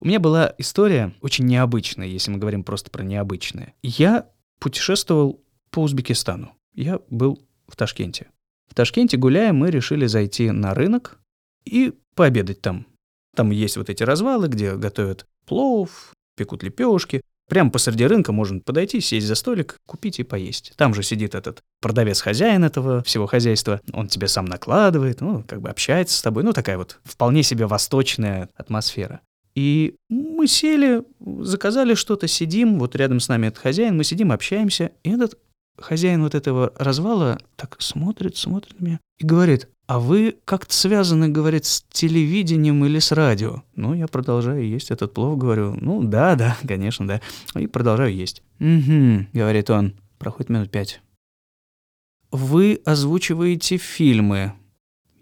[0.00, 3.74] У меня была история очень необычная, если мы говорим просто про необычное.
[3.82, 4.26] Я
[4.60, 6.52] путешествовал по Узбекистану.
[6.74, 8.28] Я был в Ташкенте.
[8.68, 11.18] В Ташкенте, гуляя, мы решили зайти на рынок
[11.64, 12.86] и пообедать там.
[13.34, 17.20] Там есть вот эти развалы, где готовят плов, пекут лепешки.
[17.48, 20.72] Прямо посреди рынка можно подойти, сесть за столик, купить и поесть.
[20.76, 23.80] Там же сидит этот продавец-хозяин этого всего хозяйства.
[23.92, 26.42] Он тебе сам накладывает, ну, как бы общается с тобой.
[26.42, 29.20] Ну, такая вот вполне себе восточная атмосфера.
[29.54, 34.92] И мы сели, заказали что-то, сидим, вот рядом с нами этот хозяин, мы сидим, общаемся,
[35.04, 35.38] и этот
[35.78, 41.28] хозяин вот этого развала так смотрит, смотрит на меня и говорит, а вы как-то связаны,
[41.28, 43.62] говорит, с телевидением или с радио?
[43.76, 47.20] Ну, я продолжаю есть этот плов, говорю, ну, да, да, конечно, да.
[47.54, 48.42] И продолжаю есть.
[48.60, 51.00] Угу, говорит он, проходит минут пять.
[52.30, 54.54] Вы озвучиваете фильмы.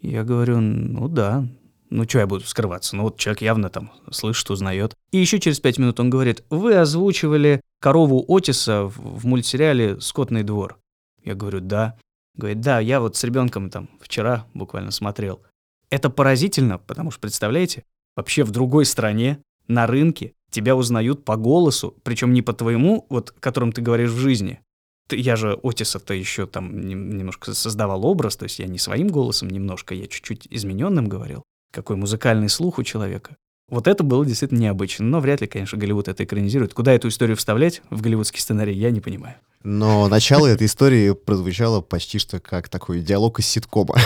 [0.00, 1.46] Я говорю, ну да,
[1.92, 2.96] ну, что я буду скрываться?
[2.96, 4.96] Ну, вот человек явно там слышит, узнает.
[5.10, 10.42] И еще через пять минут он говорит, вы озвучивали корову Отиса в, в мультсериале «Скотный
[10.42, 10.78] двор».
[11.22, 11.98] Я говорю, да.
[12.34, 15.42] Говорит, да, я вот с ребенком там вчера буквально смотрел.
[15.90, 17.84] Это поразительно, потому что, представляете,
[18.16, 23.32] вообще в другой стране, на рынке, тебя узнают по голосу, причем не по твоему, вот,
[23.32, 24.60] которым ты говоришь в жизни.
[25.08, 29.48] Ты, я же Отиса-то еще там немножко создавал образ, то есть я не своим голосом
[29.48, 33.36] немножко, я чуть-чуть измененным говорил какой музыкальный слух у человека.
[33.68, 35.06] Вот это было действительно необычно.
[35.06, 36.74] Но вряд ли, конечно, Голливуд это экранизирует.
[36.74, 39.36] Куда эту историю вставлять в голливудский сценарий, я не понимаю.
[39.64, 43.96] Но начало этой истории прозвучало почти что как такой диалог из ситкома.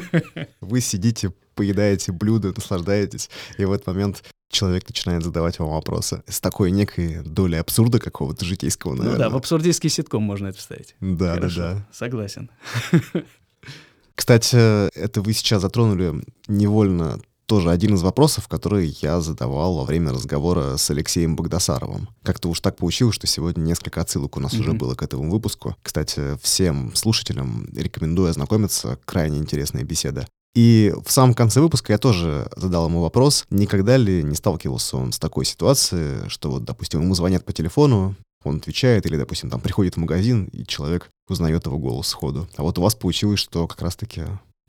[0.60, 6.40] Вы сидите, поедаете блюдо, наслаждаетесь, и в этот момент человек начинает задавать вам вопросы с
[6.40, 9.12] такой некой долей абсурда какого-то житейского, наверное.
[9.12, 10.94] Ну да, в абсурдистский ситком можно это вставить.
[11.00, 11.86] Да, Хорошо, да, да.
[11.92, 12.50] Согласен.
[14.18, 20.10] Кстати, это вы сейчас затронули невольно тоже один из вопросов, который я задавал во время
[20.10, 22.08] разговора с Алексеем Богдасаровым.
[22.24, 24.60] Как-то уж так получилось, что сегодня несколько отсылок у нас mm-hmm.
[24.60, 25.76] уже было к этому выпуску.
[25.84, 28.98] Кстати, всем слушателям рекомендую ознакомиться.
[29.04, 30.26] Крайне интересная беседа.
[30.56, 35.12] И в самом конце выпуска я тоже задал ему вопрос, никогда ли не сталкивался он
[35.12, 39.60] с такой ситуацией, что вот, допустим, ему звонят по телефону, он отвечает, или, допустим, там
[39.60, 42.48] приходит в магазин, и человек узнает его голос сходу.
[42.56, 44.22] А вот у вас получилось, что как раз-таки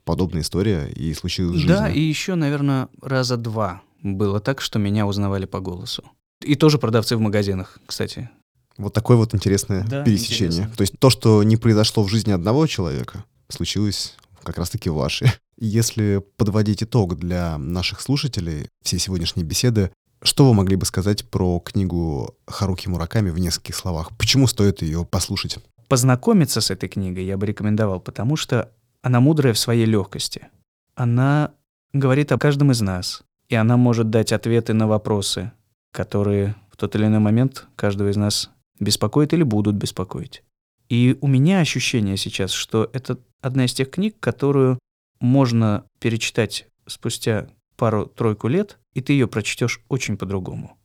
[0.04, 1.74] подобная история и случилась в жизни.
[1.74, 6.04] Да, и еще, наверное, раза два было так, что меня узнавали по голосу.
[6.44, 8.30] И тоже продавцы в магазинах, кстати.
[8.78, 10.48] Вот такое вот интересное да, пересечение.
[10.48, 10.76] Интересно.
[10.76, 15.28] То есть то, что не произошло в жизни одного человека, случилось как раз-таки в вашей.
[15.58, 19.92] Если подводить итог для наших слушателей всей сегодняшней беседы,
[20.22, 24.12] что вы могли бы сказать про книгу Харуки Мураками в нескольких словах?
[24.18, 25.60] Почему стоит ее послушать?
[25.88, 30.48] Познакомиться с этой книгой я бы рекомендовал, потому что она мудрая в своей легкости.
[30.96, 31.52] Она
[31.94, 35.52] говорит о каждом из нас, и она может дать ответы на вопросы,
[35.92, 38.50] которые в тот или иной момент каждого из нас
[38.80, 40.44] беспокоит или будут беспокоить.
[40.90, 44.80] И у меня ощущение сейчас, что это одна из тех книг, которую
[45.20, 47.48] можно перечитать спустя
[47.80, 50.78] пару-тройку лет, и ты ее прочтешь очень по-другому.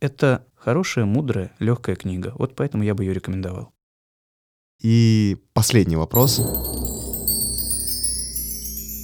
[0.00, 2.32] Это хорошая, мудрая, легкая книга.
[2.36, 3.72] Вот поэтому я бы ее рекомендовал.
[4.82, 6.40] И последний вопрос.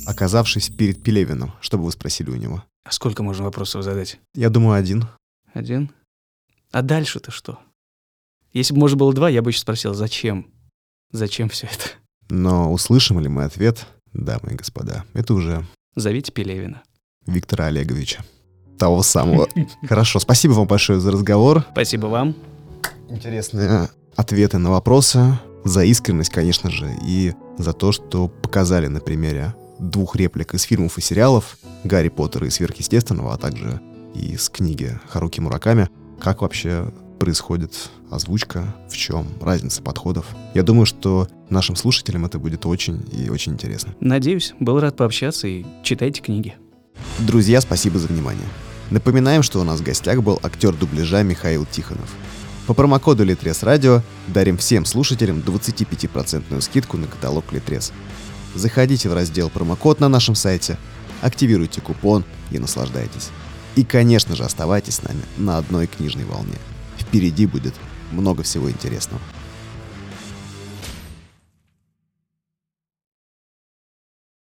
[0.06, 2.62] Оказавшись перед Пелевиным, что бы вы спросили у него?
[2.84, 4.20] А сколько можно вопросов задать?
[4.34, 5.06] Я думаю, один.
[5.54, 5.90] Один?
[6.72, 7.58] А дальше-то что?
[8.52, 10.52] Если бы можно было два, я бы еще спросил, зачем?
[11.12, 11.90] Зачем все это?
[12.28, 15.66] Но услышим ли мы ответ, дамы и господа, это уже...
[15.96, 16.82] Зовите Пелевина.
[17.26, 18.24] Виктора Олеговича.
[18.78, 19.48] Того самого.
[19.88, 21.64] Хорошо, спасибо вам большое за разговор.
[21.72, 22.34] Спасибо вам.
[23.08, 29.54] Интересные ответы на вопросы, за искренность, конечно же, и за то, что показали на примере
[29.78, 33.80] двух реплик из фильмов и сериалов «Гарри Поттера» и «Сверхъестественного», а также
[34.14, 35.88] из книги Харуки Мураками,
[36.20, 40.26] как вообще происходит озвучка, в чем разница подходов.
[40.54, 43.94] Я думаю, что нашим слушателям это будет очень и очень интересно.
[44.00, 46.56] Надеюсь, был рад пообщаться и читайте книги.
[47.18, 48.46] Друзья, спасибо за внимание.
[48.90, 52.08] Напоминаем, что у нас в гостях был актер дубляжа Михаил Тихонов.
[52.66, 57.92] По промокоду Литрес Радио дарим всем слушателям 25% скидку на каталог Литрес.
[58.54, 60.76] Заходите в раздел промокод на нашем сайте,
[61.20, 63.30] активируйте купон и наслаждайтесь.
[63.76, 66.58] И, конечно же, оставайтесь с нами на одной книжной волне.
[66.98, 67.74] Впереди будет
[68.10, 69.20] много всего интересного.